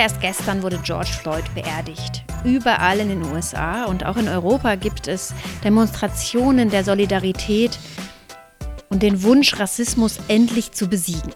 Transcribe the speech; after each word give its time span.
erst 0.00 0.22
gestern 0.22 0.62
wurde 0.62 0.80
George 0.82 1.10
Floyd 1.10 1.44
beerdigt. 1.54 2.24
Überall 2.42 3.00
in 3.00 3.10
den 3.10 3.22
USA 3.22 3.84
und 3.84 4.06
auch 4.06 4.16
in 4.16 4.28
Europa 4.28 4.76
gibt 4.76 5.08
es 5.08 5.34
Demonstrationen 5.62 6.70
der 6.70 6.84
Solidarität 6.84 7.78
und 8.88 9.02
den 9.02 9.22
Wunsch, 9.22 9.60
Rassismus 9.60 10.18
endlich 10.28 10.72
zu 10.72 10.88
besiegen. 10.88 11.34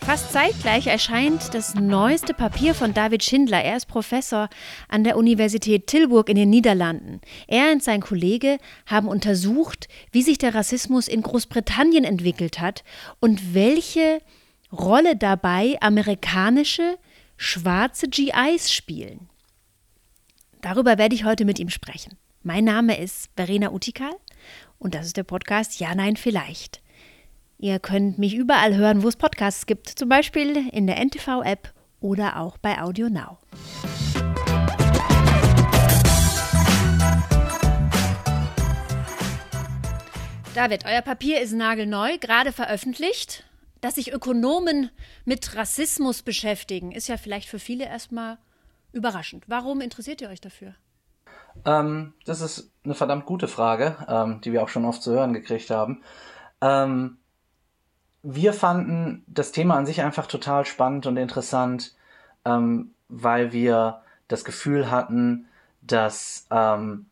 Fast 0.00 0.32
zeitgleich 0.32 0.88
erscheint 0.88 1.54
das 1.54 1.76
neueste 1.76 2.34
Papier 2.34 2.74
von 2.74 2.94
David 2.94 3.22
Schindler. 3.22 3.62
Er 3.62 3.76
ist 3.76 3.86
Professor 3.86 4.48
an 4.88 5.04
der 5.04 5.16
Universität 5.16 5.86
Tilburg 5.86 6.28
in 6.28 6.34
den 6.34 6.50
Niederlanden. 6.50 7.20
Er 7.46 7.70
und 7.70 7.84
sein 7.84 8.00
Kollege 8.00 8.58
haben 8.86 9.06
untersucht, 9.06 9.86
wie 10.10 10.22
sich 10.22 10.38
der 10.38 10.56
Rassismus 10.56 11.06
in 11.06 11.22
Großbritannien 11.22 12.02
entwickelt 12.02 12.58
hat 12.58 12.82
und 13.20 13.54
welche 13.54 14.20
Rolle 14.72 15.14
dabei 15.14 15.76
amerikanische 15.80 16.98
schwarze 17.42 18.08
GIs 18.08 18.72
spielen. 18.72 19.28
Darüber 20.60 20.96
werde 20.96 21.16
ich 21.16 21.24
heute 21.24 21.44
mit 21.44 21.58
ihm 21.58 21.70
sprechen. 21.70 22.16
Mein 22.44 22.64
Name 22.64 22.96
ist 22.96 23.30
Verena 23.36 23.72
Utikal 23.72 24.14
und 24.78 24.94
das 24.94 25.06
ist 25.06 25.16
der 25.16 25.24
Podcast 25.24 25.80
Ja, 25.80 25.92
Nein, 25.96 26.16
Vielleicht. 26.16 26.80
Ihr 27.58 27.80
könnt 27.80 28.16
mich 28.18 28.34
überall 28.34 28.76
hören, 28.76 29.02
wo 29.02 29.08
es 29.08 29.16
Podcasts 29.16 29.66
gibt, 29.66 29.88
zum 29.88 30.08
Beispiel 30.08 30.68
in 30.70 30.86
der 30.86 31.04
NTV-App 31.04 31.72
oder 32.00 32.38
auch 32.38 32.58
bei 32.58 32.80
Audio 32.80 33.08
Now. 33.08 33.38
David, 40.54 40.84
euer 40.84 41.02
Papier 41.02 41.40
ist 41.40 41.52
nagelneu, 41.52 42.18
gerade 42.18 42.52
veröffentlicht. 42.52 43.44
Dass 43.82 43.96
sich 43.96 44.12
Ökonomen 44.12 44.90
mit 45.24 45.56
Rassismus 45.56 46.22
beschäftigen, 46.22 46.92
ist 46.92 47.08
ja 47.08 47.16
vielleicht 47.16 47.48
für 47.48 47.58
viele 47.58 47.84
erstmal 47.84 48.38
überraschend. 48.92 49.44
Warum 49.48 49.80
interessiert 49.80 50.20
ihr 50.20 50.28
euch 50.28 50.40
dafür? 50.40 50.76
Ähm, 51.64 52.14
das 52.24 52.40
ist 52.40 52.70
eine 52.84 52.94
verdammt 52.94 53.26
gute 53.26 53.48
Frage, 53.48 53.96
ähm, 54.08 54.40
die 54.40 54.52
wir 54.52 54.62
auch 54.62 54.68
schon 54.68 54.84
oft 54.84 55.02
zu 55.02 55.10
hören 55.10 55.32
gekriegt 55.32 55.68
haben. 55.70 56.00
Ähm, 56.60 57.18
wir 58.22 58.52
fanden 58.52 59.24
das 59.26 59.50
Thema 59.50 59.76
an 59.76 59.84
sich 59.84 60.00
einfach 60.00 60.28
total 60.28 60.64
spannend 60.64 61.06
und 61.06 61.16
interessant, 61.16 61.96
ähm, 62.44 62.94
weil 63.08 63.52
wir 63.52 64.02
das 64.28 64.44
Gefühl 64.44 64.92
hatten, 64.92 65.48
dass 65.80 66.46
ähm, 66.52 67.06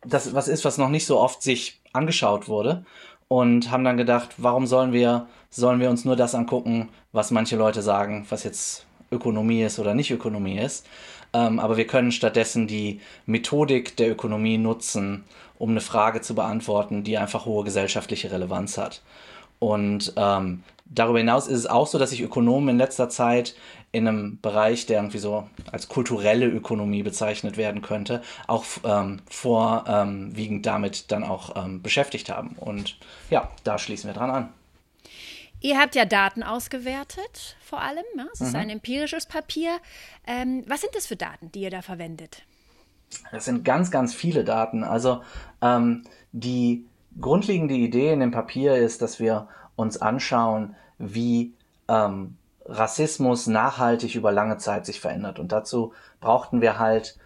das 0.00 0.34
was 0.34 0.48
ist, 0.48 0.64
was 0.64 0.78
noch 0.78 0.88
nicht 0.88 1.06
so 1.06 1.20
oft 1.20 1.42
sich 1.42 1.80
angeschaut 1.92 2.48
wurde 2.48 2.84
und 3.28 3.70
haben 3.70 3.84
dann 3.84 3.96
gedacht, 3.96 4.34
warum 4.38 4.66
sollen 4.66 4.92
wir 4.92 5.26
sollen 5.50 5.80
wir 5.80 5.90
uns 5.90 6.04
nur 6.04 6.16
das 6.16 6.34
angucken, 6.34 6.88
was 7.12 7.30
manche 7.30 7.56
Leute 7.56 7.82
sagen, 7.82 8.26
was 8.28 8.44
jetzt 8.44 8.86
Ökonomie 9.10 9.62
ist 9.62 9.78
oder 9.78 9.94
nicht 9.94 10.10
Ökonomie 10.10 10.58
ist. 10.58 10.86
Ähm, 11.32 11.58
aber 11.58 11.76
wir 11.76 11.86
können 11.86 12.12
stattdessen 12.12 12.66
die 12.66 13.00
Methodik 13.26 13.96
der 13.96 14.10
Ökonomie 14.10 14.58
nutzen, 14.58 15.24
um 15.58 15.70
eine 15.70 15.80
Frage 15.80 16.20
zu 16.20 16.34
beantworten, 16.34 17.04
die 17.04 17.18
einfach 17.18 17.46
hohe 17.46 17.64
gesellschaftliche 17.64 18.30
Relevanz 18.30 18.78
hat. 18.78 19.02
Und 19.58 20.12
ähm, 20.16 20.62
darüber 20.86 21.18
hinaus 21.18 21.48
ist 21.48 21.58
es 21.58 21.66
auch 21.66 21.86
so, 21.86 21.98
dass 21.98 22.10
sich 22.10 22.22
Ökonomen 22.22 22.70
in 22.70 22.78
letzter 22.78 23.08
Zeit 23.08 23.54
in 23.90 24.06
einem 24.06 24.40
Bereich, 24.40 24.86
der 24.86 24.98
irgendwie 24.98 25.18
so 25.18 25.48
als 25.72 25.88
kulturelle 25.88 26.46
Ökonomie 26.46 27.02
bezeichnet 27.02 27.56
werden 27.56 27.80
könnte, 27.80 28.22
auch 28.46 28.64
ähm, 28.84 29.20
vorwiegend 29.30 30.66
damit 30.66 31.10
dann 31.10 31.24
auch 31.24 31.56
ähm, 31.56 31.82
beschäftigt 31.82 32.30
haben. 32.30 32.56
Und 32.58 32.98
ja, 33.30 33.50
da 33.64 33.78
schließen 33.78 34.08
wir 34.08 34.14
dran 34.14 34.30
an. 34.30 34.52
Ihr 35.60 35.78
habt 35.78 35.96
ja 35.96 36.04
Daten 36.04 36.42
ausgewertet, 36.42 37.56
vor 37.60 37.80
allem. 37.80 38.04
Ja? 38.16 38.26
Es 38.32 38.40
ist 38.40 38.52
mhm. 38.52 38.60
ein 38.60 38.70
empirisches 38.70 39.26
Papier. 39.26 39.78
Ähm, 40.26 40.64
was 40.68 40.82
sind 40.82 40.94
das 40.94 41.06
für 41.06 41.16
Daten, 41.16 41.50
die 41.50 41.62
ihr 41.62 41.70
da 41.70 41.82
verwendet? 41.82 42.42
Das 43.32 43.46
sind 43.46 43.64
ganz, 43.64 43.90
ganz 43.90 44.14
viele 44.14 44.44
Daten. 44.44 44.84
Also 44.84 45.22
ähm, 45.62 46.04
die 46.32 46.84
grundlegende 47.20 47.74
Idee 47.74 48.12
in 48.12 48.20
dem 48.20 48.30
Papier 48.30 48.76
ist, 48.76 49.02
dass 49.02 49.18
wir 49.18 49.48
uns 49.76 50.00
anschauen, 50.00 50.76
wie 50.98 51.54
ähm, 51.88 52.37
Rassismus 52.68 53.46
nachhaltig 53.46 54.14
über 54.14 54.30
lange 54.30 54.58
Zeit 54.58 54.86
sich 54.86 55.00
verändert. 55.00 55.38
Und 55.38 55.52
dazu 55.52 55.92
brauchten 56.20 56.60
wir 56.60 56.78
halt 56.78 57.18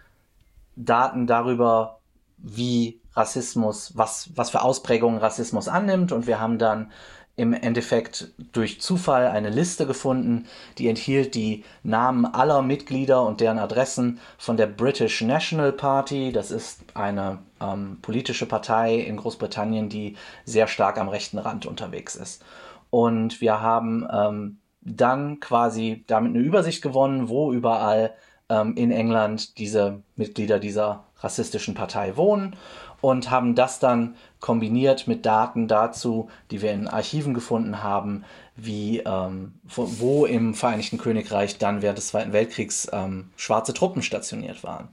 Daten 0.75 1.27
darüber, 1.27 1.99
wie 2.37 2.99
Rassismus, 3.13 3.95
was, 3.95 4.31
was 4.35 4.49
für 4.49 4.61
Ausprägungen 4.61 5.19
Rassismus 5.19 5.67
annimmt. 5.67 6.11
Und 6.11 6.27
wir 6.27 6.39
haben 6.39 6.57
dann 6.57 6.91
im 7.35 7.53
Endeffekt 7.53 8.31
durch 8.51 8.79
Zufall 8.79 9.27
eine 9.27 9.49
Liste 9.49 9.87
gefunden, 9.87 10.45
die 10.77 10.87
enthielt 10.87 11.33
die 11.33 11.63
Namen 11.81 12.25
aller 12.25 12.61
Mitglieder 12.61 13.25
und 13.25 13.41
deren 13.41 13.57
Adressen 13.57 14.19
von 14.37 14.55
der 14.55 14.67
British 14.67 15.21
National 15.21 15.71
Party. 15.71 16.31
Das 16.31 16.51
ist 16.51 16.83
eine 16.93 17.39
ähm, 17.59 17.97
politische 18.03 18.45
Partei 18.45 18.97
in 18.97 19.17
Großbritannien, 19.17 19.89
die 19.89 20.15
sehr 20.45 20.67
stark 20.67 20.99
am 20.99 21.09
rechten 21.09 21.39
Rand 21.39 21.65
unterwegs 21.65 22.15
ist. 22.15 22.43
Und 22.91 23.41
wir 23.41 23.61
haben 23.61 24.07
ähm, 24.13 24.57
dann 24.85 25.39
quasi 25.39 26.03
damit 26.07 26.35
eine 26.35 26.43
Übersicht 26.43 26.81
gewonnen, 26.81 27.29
wo 27.29 27.51
überall 27.51 28.13
ähm, 28.49 28.75
in 28.75 28.91
England 28.91 29.57
diese 29.57 30.01
Mitglieder 30.15 30.59
dieser 30.59 31.05
rassistischen 31.19 31.73
Partei 31.73 32.17
wohnen 32.17 32.55
und 33.01 33.29
haben 33.29 33.55
das 33.55 33.79
dann 33.79 34.15
kombiniert 34.39 35.07
mit 35.07 35.25
Daten 35.25 35.67
dazu, 35.67 36.29
die 36.51 36.61
wir 36.61 36.71
in 36.71 36.87
Archiven 36.87 37.33
gefunden 37.33 37.83
haben, 37.83 38.23
wie 38.55 38.99
ähm, 38.99 39.55
wo 39.63 40.25
im 40.25 40.53
Vereinigten 40.53 40.97
Königreich 40.97 41.57
dann 41.57 41.81
während 41.81 41.97
des 41.97 42.07
Zweiten 42.07 42.33
Weltkriegs 42.33 42.89
ähm, 42.93 43.29
schwarze 43.35 43.73
Truppen 43.73 44.03
stationiert 44.03 44.63
waren. 44.63 44.89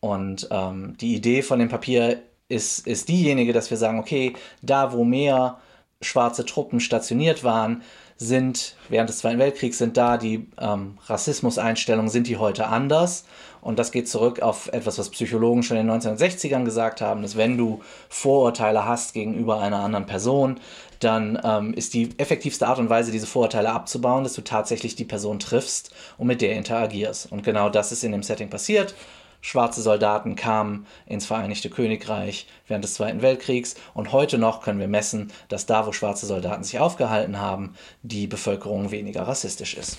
Und 0.00 0.48
ähm, 0.50 0.96
die 1.00 1.14
Idee 1.14 1.42
von 1.42 1.58
dem 1.58 1.68
Papier 1.68 2.22
ist, 2.48 2.86
ist 2.86 3.08
diejenige, 3.08 3.52
dass 3.52 3.70
wir 3.70 3.76
sagen, 3.76 3.98
okay, 3.98 4.34
da 4.60 4.92
wo 4.92 5.04
mehr 5.04 5.58
schwarze 6.00 6.44
Truppen 6.44 6.80
stationiert 6.80 7.44
waren, 7.44 7.82
sind 8.16 8.76
während 8.88 9.08
des 9.08 9.18
Zweiten 9.18 9.38
Weltkriegs 9.38 9.78
sind 9.78 9.96
da 9.96 10.16
die 10.16 10.46
ähm, 10.60 10.98
Rassismuseinstellungen, 11.06 12.10
sind 12.10 12.26
die 12.26 12.36
heute 12.36 12.68
anders. 12.68 13.24
Und 13.60 13.78
das 13.78 13.92
geht 13.92 14.08
zurück 14.08 14.40
auf 14.40 14.68
etwas, 14.72 14.98
was 14.98 15.08
Psychologen 15.08 15.62
schon 15.62 15.78
in 15.78 15.86
den 15.86 16.00
1960ern 16.00 16.64
gesagt 16.64 17.00
haben, 17.00 17.22
dass 17.22 17.36
wenn 17.36 17.56
du 17.56 17.80
Vorurteile 18.08 18.84
hast 18.84 19.14
gegenüber 19.14 19.60
einer 19.60 19.80
anderen 19.80 20.06
Person, 20.06 20.60
dann 21.00 21.40
ähm, 21.42 21.74
ist 21.74 21.94
die 21.94 22.10
effektivste 22.18 22.66
Art 22.66 22.78
und 22.78 22.90
Weise, 22.90 23.10
diese 23.10 23.26
Vorurteile 23.26 23.72
abzubauen, 23.72 24.22
dass 24.22 24.34
du 24.34 24.42
tatsächlich 24.42 24.96
die 24.96 25.04
Person 25.04 25.38
triffst 25.38 25.94
und 26.18 26.26
mit 26.26 26.40
der 26.42 26.52
interagierst. 26.52 27.32
Und 27.32 27.42
genau 27.42 27.70
das 27.70 27.90
ist 27.90 28.04
in 28.04 28.12
dem 28.12 28.22
Setting 28.22 28.50
passiert 28.50 28.94
schwarze 29.44 29.82
Soldaten 29.82 30.36
kamen 30.36 30.86
ins 31.04 31.26
Vereinigte 31.26 31.68
Königreich 31.68 32.46
während 32.66 32.82
des 32.82 32.94
Zweiten 32.94 33.20
Weltkriegs 33.20 33.74
und 33.92 34.10
heute 34.10 34.38
noch 34.38 34.62
können 34.62 34.80
wir 34.80 34.88
messen, 34.88 35.30
dass 35.48 35.66
da, 35.66 35.86
wo 35.86 35.92
schwarze 35.92 36.24
Soldaten 36.24 36.64
sich 36.64 36.78
aufgehalten 36.78 37.38
haben, 37.38 37.74
die 38.02 38.26
Bevölkerung 38.26 38.90
weniger 38.90 39.28
rassistisch 39.28 39.74
ist. 39.74 39.98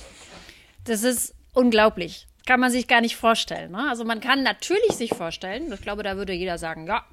Das 0.86 1.04
ist 1.04 1.36
unglaublich. 1.54 2.26
Kann 2.48 2.60
man 2.60 2.72
sich 2.72 2.88
gar 2.88 3.02
nicht 3.02 3.16
vorstellen. 3.16 3.72
Ne? 3.72 3.88
Also 3.88 4.04
man 4.04 4.20
kann 4.20 4.42
natürlich 4.42 4.94
sich 4.94 5.14
vorstellen, 5.14 5.72
ich 5.72 5.82
glaube, 5.82 6.02
da 6.02 6.18
würde 6.18 6.34
jeder 6.34 6.58
sagen, 6.58 6.88
ja, 6.88 7.04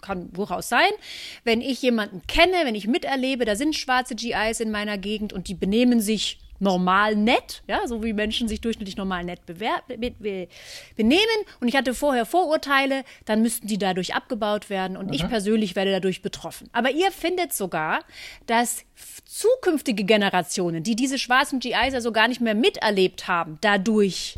kann 0.00 0.32
durchaus 0.32 0.70
sein. 0.70 0.90
Wenn 1.44 1.60
ich 1.60 1.82
jemanden 1.82 2.22
kenne, 2.26 2.64
wenn 2.64 2.74
ich 2.74 2.86
miterlebe, 2.86 3.44
da 3.44 3.54
sind 3.54 3.76
schwarze 3.76 4.14
GIs 4.14 4.60
in 4.60 4.70
meiner 4.70 4.96
Gegend 4.96 5.34
und 5.34 5.48
die 5.48 5.54
benehmen 5.54 6.00
sich 6.00 6.38
normal 6.62 7.16
nett, 7.16 7.62
ja, 7.66 7.86
so 7.86 8.02
wie 8.04 8.12
Menschen 8.12 8.46
sich 8.46 8.60
durchschnittlich 8.60 8.96
normal 8.96 9.24
nett 9.24 9.44
be 9.46 9.54
be 9.88 10.48
benehmen. 10.96 11.22
Und 11.60 11.68
ich 11.68 11.76
hatte 11.76 11.92
vorher 11.92 12.24
Vorurteile, 12.24 13.04
dann 13.24 13.42
müssten 13.42 13.66
die 13.66 13.78
dadurch 13.78 14.14
abgebaut 14.14 14.70
werden 14.70 14.96
und 14.96 15.08
mhm. 15.08 15.12
ich 15.12 15.28
persönlich 15.28 15.74
werde 15.74 15.90
dadurch 15.90 16.22
betroffen. 16.22 16.70
Aber 16.72 16.90
ihr 16.90 17.10
findet 17.10 17.52
sogar, 17.52 18.00
dass 18.46 18.84
zukünftige 19.24 20.04
Generationen, 20.04 20.84
die 20.84 20.94
diese 20.94 21.18
schwarzen 21.18 21.58
GIs 21.58 21.94
also 21.94 22.12
gar 22.12 22.28
nicht 22.28 22.40
mehr 22.40 22.54
miterlebt 22.54 23.26
haben, 23.26 23.58
dadurch 23.60 24.36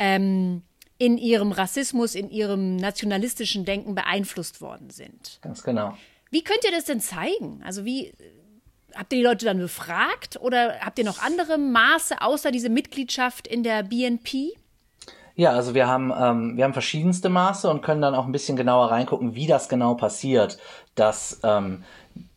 ähm, 0.00 0.62
in 0.98 1.18
ihrem 1.18 1.52
Rassismus, 1.52 2.14
in 2.16 2.30
ihrem 2.30 2.76
nationalistischen 2.76 3.64
Denken 3.64 3.94
beeinflusst 3.94 4.60
worden 4.60 4.90
sind. 4.90 5.38
Ganz 5.40 5.62
genau. 5.62 5.96
Wie 6.30 6.42
könnt 6.42 6.64
ihr 6.64 6.72
das 6.72 6.84
denn 6.84 7.00
zeigen? 7.00 7.62
Also 7.64 7.84
wie 7.84 8.12
habt 8.94 9.12
ihr 9.12 9.18
die 9.18 9.24
Leute 9.24 9.46
dann 9.46 9.58
befragt 9.58 10.38
oder 10.40 10.80
habt 10.80 10.98
ihr 10.98 11.04
noch 11.04 11.22
andere 11.22 11.58
Maße 11.58 12.20
außer 12.20 12.50
diese 12.50 12.68
Mitgliedschaft 12.68 13.46
in 13.46 13.62
der 13.62 13.82
BNP? 13.82 14.54
Ja, 15.36 15.52
also 15.52 15.74
wir 15.74 15.86
haben, 15.88 16.12
ähm, 16.18 16.56
wir 16.56 16.64
haben 16.64 16.72
verschiedenste 16.72 17.28
Maße 17.28 17.70
und 17.70 17.82
können 17.82 18.02
dann 18.02 18.14
auch 18.14 18.26
ein 18.26 18.32
bisschen 18.32 18.56
genauer 18.56 18.90
reingucken, 18.90 19.34
wie 19.34 19.46
das 19.46 19.68
genau 19.68 19.94
passiert, 19.94 20.58
dass 20.94 21.40
ähm, 21.44 21.84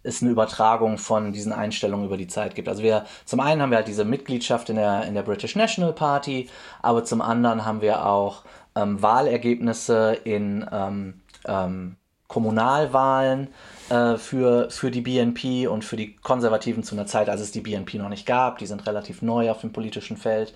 es 0.03 0.21
eine 0.21 0.31
Übertragung 0.31 0.97
von 0.97 1.33
diesen 1.33 1.51
Einstellungen 1.51 2.05
über 2.05 2.17
die 2.17 2.27
Zeit 2.27 2.55
gibt. 2.55 2.69
Also 2.69 2.83
wir, 2.83 3.05
zum 3.25 3.39
einen 3.39 3.61
haben 3.61 3.71
wir 3.71 3.77
halt 3.77 3.87
diese 3.87 4.05
Mitgliedschaft 4.05 4.69
in 4.69 4.75
der, 4.75 5.05
in 5.05 5.15
der 5.15 5.23
British 5.23 5.55
National 5.55 5.93
Party, 5.93 6.49
aber 6.81 7.03
zum 7.03 7.21
anderen 7.21 7.65
haben 7.65 7.81
wir 7.81 8.05
auch 8.05 8.43
ähm, 8.75 9.01
Wahlergebnisse 9.01 10.17
in 10.23 10.65
ähm, 10.71 11.21
ähm, 11.45 11.97
Kommunalwahlen 12.33 13.49
äh, 13.89 14.17
für, 14.17 14.71
für 14.71 14.89
die 14.89 15.01
BNP 15.01 15.67
und 15.67 15.85
für 15.85 15.97
die 15.97 16.15
Konservativen 16.15 16.81
zu 16.81 16.95
einer 16.95 17.05
Zeit, 17.05 17.29
als 17.29 17.41
es 17.41 17.51
die 17.51 17.61
BNP 17.61 17.99
noch 17.99 18.09
nicht 18.09 18.25
gab. 18.25 18.57
Die 18.57 18.65
sind 18.65 18.87
relativ 18.87 19.21
neu 19.21 19.51
auf 19.51 19.61
dem 19.61 19.71
politischen 19.71 20.17
Feld. 20.17 20.51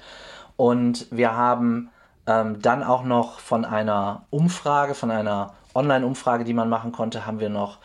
Und 0.56 1.06
wir 1.12 1.36
haben 1.36 1.92
ähm, 2.26 2.60
dann 2.64 2.82
auch 2.82 3.04
noch 3.04 3.40
von 3.40 3.64
einer 3.64 4.24
Umfrage, 4.32 4.96
von 4.96 5.12
einer 5.12 5.54
Online-Umfrage, 5.76 6.46
die 6.46 6.56
man 6.56 6.68
machen 6.68 6.92
konnte, 6.92 7.28
haben 7.28 7.40
wir 7.40 7.50
noch 7.50 7.78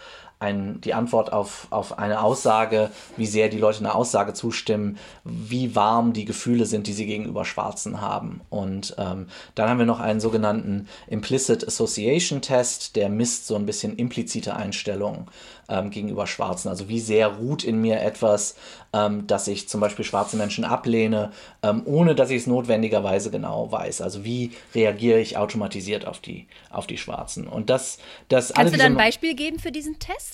ein, 0.42 0.80
die 0.80 0.92
Antwort 0.92 1.32
auf, 1.32 1.68
auf 1.70 1.98
eine 1.98 2.22
Aussage, 2.22 2.90
wie 3.16 3.26
sehr 3.26 3.48
die 3.48 3.58
Leute 3.58 3.78
einer 3.78 3.94
Aussage 3.94 4.34
zustimmen, 4.34 4.98
wie 5.24 5.74
warm 5.74 6.12
die 6.12 6.24
Gefühle 6.24 6.66
sind, 6.66 6.86
die 6.86 6.92
sie 6.92 7.06
gegenüber 7.06 7.44
Schwarzen 7.44 8.00
haben. 8.00 8.42
Und 8.50 8.94
ähm, 8.98 9.28
dann 9.54 9.70
haben 9.70 9.78
wir 9.78 9.86
noch 9.86 10.00
einen 10.00 10.20
sogenannten 10.20 10.88
Implicit 11.06 11.66
Association 11.66 12.42
Test, 12.42 12.96
der 12.96 13.08
misst 13.08 13.46
so 13.46 13.54
ein 13.54 13.64
bisschen 13.64 13.96
implizite 13.96 14.56
Einstellungen 14.56 15.26
ähm, 15.68 15.90
gegenüber 15.90 16.26
Schwarzen. 16.26 16.68
Also 16.68 16.88
wie 16.88 17.00
sehr 17.00 17.28
ruht 17.28 17.64
in 17.64 17.80
mir 17.80 18.00
etwas, 18.00 18.56
ähm, 18.92 19.26
dass 19.26 19.48
ich 19.48 19.68
zum 19.68 19.80
Beispiel 19.80 20.04
schwarze 20.04 20.36
Menschen 20.36 20.64
ablehne, 20.64 21.32
ähm, 21.62 21.82
ohne 21.84 22.14
dass 22.14 22.30
ich 22.30 22.42
es 22.42 22.46
notwendigerweise 22.46 23.30
genau 23.30 23.70
weiß. 23.70 24.00
Also 24.02 24.24
wie 24.24 24.52
reagiere 24.74 25.20
ich 25.20 25.36
automatisiert 25.36 26.06
auf 26.06 26.20
die, 26.20 26.46
auf 26.70 26.86
die 26.86 26.98
Schwarzen. 26.98 27.46
Und 27.46 27.70
das, 27.70 27.98
das 28.28 28.52
Kannst 28.52 28.74
du 28.74 28.78
da 28.78 28.84
ein 28.84 28.96
Beispiel 28.96 29.34
geben 29.34 29.58
für 29.58 29.72
diesen 29.72 29.98
Test? 29.98 30.31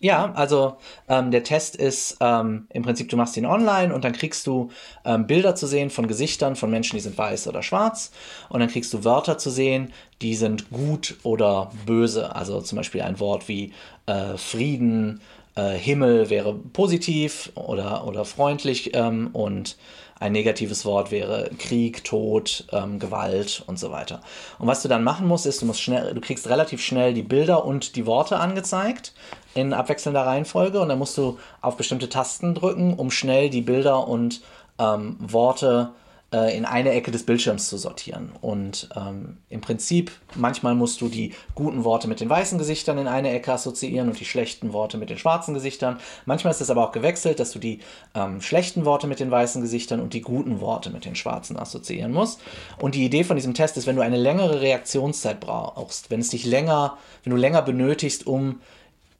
Ja, 0.00 0.32
also 0.34 0.76
ähm, 1.08 1.30
der 1.30 1.42
Test 1.42 1.76
ist 1.76 2.16
ähm, 2.20 2.66
im 2.70 2.82
Prinzip, 2.82 3.08
du 3.08 3.16
machst 3.16 3.36
ihn 3.36 3.46
online 3.46 3.94
und 3.94 4.04
dann 4.04 4.12
kriegst 4.12 4.46
du 4.46 4.70
ähm, 5.04 5.26
Bilder 5.26 5.54
zu 5.54 5.66
sehen 5.66 5.90
von 5.90 6.06
Gesichtern 6.06 6.56
von 6.56 6.70
Menschen, 6.70 6.96
die 6.96 7.00
sind 7.00 7.18
weiß 7.18 7.48
oder 7.48 7.62
schwarz. 7.62 8.12
Und 8.48 8.60
dann 8.60 8.68
kriegst 8.68 8.92
du 8.92 9.04
Wörter 9.04 9.38
zu 9.38 9.50
sehen, 9.50 9.92
die 10.22 10.34
sind 10.34 10.70
gut 10.70 11.16
oder 11.22 11.70
böse. 11.86 12.34
Also 12.34 12.60
zum 12.60 12.76
Beispiel 12.76 13.02
ein 13.02 13.20
Wort 13.20 13.48
wie 13.48 13.72
äh, 14.06 14.36
Frieden, 14.36 15.20
äh, 15.58 15.76
Himmel 15.76 16.30
wäre 16.30 16.54
positiv 16.54 17.50
oder, 17.54 18.06
oder 18.06 18.24
freundlich 18.24 18.94
ähm, 18.94 19.30
und 19.32 19.76
ein 20.20 20.32
negatives 20.32 20.84
Wort 20.84 21.10
wäre 21.10 21.50
Krieg, 21.58 22.04
Tod, 22.04 22.66
ähm, 22.72 22.98
Gewalt 22.98 23.62
und 23.66 23.78
so 23.78 23.90
weiter. 23.90 24.20
Und 24.58 24.66
was 24.66 24.82
du 24.82 24.88
dann 24.88 25.04
machen 25.04 25.26
musst, 25.26 25.46
ist, 25.46 25.62
du 25.62 25.66
musst 25.66 25.80
schnell, 25.80 26.14
du 26.14 26.20
kriegst 26.20 26.48
relativ 26.48 26.82
schnell 26.82 27.14
die 27.14 27.22
Bilder 27.22 27.64
und 27.64 27.96
die 27.96 28.06
Worte 28.06 28.38
angezeigt 28.38 29.12
in 29.54 29.72
abwechselnder 29.72 30.26
Reihenfolge 30.26 30.80
und 30.80 30.88
dann 30.88 30.98
musst 30.98 31.16
du 31.18 31.38
auf 31.60 31.76
bestimmte 31.76 32.08
Tasten 32.08 32.54
drücken, 32.54 32.94
um 32.94 33.10
schnell 33.10 33.50
die 33.50 33.62
Bilder 33.62 34.08
und 34.08 34.40
ähm, 34.78 35.16
Worte 35.20 35.90
äh, 36.32 36.56
in 36.56 36.64
eine 36.64 36.90
Ecke 36.92 37.10
des 37.10 37.24
Bildschirms 37.24 37.68
zu 37.68 37.78
sortieren. 37.78 38.32
Und 38.40 38.88
ähm, 38.94 39.38
im 39.48 39.60
Prinzip, 39.60 40.12
manchmal 40.34 40.74
musst 40.74 41.00
du 41.00 41.08
die 41.08 41.32
guten 41.54 41.84
Worte 41.84 42.06
mit 42.06 42.20
den 42.20 42.28
weißen 42.28 42.58
Gesichtern 42.58 42.98
in 42.98 43.06
eine 43.06 43.30
Ecke 43.30 43.52
assoziieren 43.52 44.08
und 44.08 44.20
die 44.20 44.24
schlechten 44.24 44.72
Worte 44.72 44.98
mit 44.98 45.10
den 45.10 45.18
schwarzen 45.18 45.54
Gesichtern. 45.54 45.98
Manchmal 46.26 46.50
ist 46.50 46.60
es 46.60 46.70
aber 46.70 46.86
auch 46.86 46.92
gewechselt, 46.92 47.40
dass 47.40 47.52
du 47.52 47.58
die 47.58 47.80
ähm, 48.14 48.42
schlechten 48.42 48.84
Worte 48.84 49.06
mit 49.06 49.20
den 49.20 49.30
weißen 49.30 49.62
Gesichtern 49.62 50.00
und 50.00 50.12
die 50.12 50.20
guten 50.20 50.60
Worte 50.60 50.90
mit 50.90 51.04
den 51.04 51.14
schwarzen 51.14 51.56
assoziieren 51.56 52.12
musst. 52.12 52.40
Und 52.78 52.94
die 52.94 53.04
Idee 53.04 53.24
von 53.24 53.36
diesem 53.36 53.54
Test 53.54 53.76
ist, 53.76 53.86
wenn 53.86 53.96
du 53.96 54.02
eine 54.02 54.18
längere 54.18 54.60
Reaktionszeit 54.60 55.40
brauchst, 55.40 56.10
wenn 56.10 56.20
es 56.20 56.28
dich 56.28 56.44
länger, 56.44 56.98
wenn 57.24 57.30
du 57.30 57.36
länger 57.36 57.62
benötigst, 57.62 58.26
um 58.26 58.60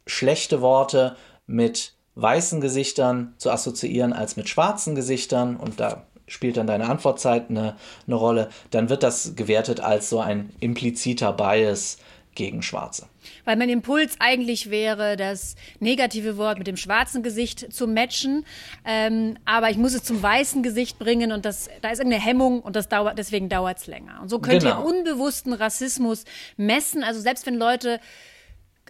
schlechte 0.07 0.61
Worte 0.61 1.17
mit 1.47 1.95
weißen 2.17 2.61
Gesichtern 2.61 3.35
zu 3.39 3.51
assoziieren 3.51 4.13
als 4.13 4.37
mit 4.37 4.49
schwarzen 4.49 4.95
Gesichtern 4.95 5.57
und 5.57 5.79
da 5.79 6.05
spielt 6.29 6.57
dann 6.57 6.67
deine 6.67 6.89
Antwortzeit 6.89 7.51
eine, 7.51 7.77
eine 8.07 8.17
Rolle, 8.17 8.51
dann 8.71 8.89
wird 8.89 9.03
das 9.03 9.35
gewertet 9.37 9.81
als 9.81 10.09
so 10.11 10.21
ein 10.21 10.51
impliziter 10.61 11.33
Bias 11.33 11.99
gegen 12.39 12.63
Schwarze. 12.63 13.07
Weil 13.45 13.57
mein 13.57 13.69
Impuls 13.69 14.15
eigentlich 14.21 14.71
wäre, 14.71 15.17
das 15.17 15.57
negative 15.81 16.37
Wort 16.37 16.59
mit 16.59 16.69
dem 16.69 16.77
schwarzen 16.77 17.23
Gesicht 17.25 17.73
zu 17.73 17.89
matchen, 17.89 18.47
ähm, 18.85 19.37
aber 19.45 19.71
ich 19.71 19.77
muss 19.77 19.93
es 19.93 20.05
zum 20.05 20.23
weißen 20.23 20.63
Gesicht 20.63 21.01
bringen 21.01 21.33
und 21.33 21.45
das, 21.45 21.69
da 21.83 21.91
ist 21.91 21.99
irgendeine 21.99 22.25
Hemmung 22.25 22.61
und 22.61 22.77
das 22.77 22.89
dauert, 22.89 23.19
deswegen 23.19 23.49
dauert 23.49 23.79
es 23.79 23.87
länger. 23.89 24.21
Und 24.23 24.29
so 24.29 24.39
könnt 24.39 24.63
genau. 24.63 24.81
ihr 24.81 24.87
unbewussten 24.87 25.53
Rassismus 25.53 26.25
messen. 26.57 27.03
Also 27.03 27.21
selbst 27.21 27.45
wenn 27.45 27.57
Leute 27.57 27.99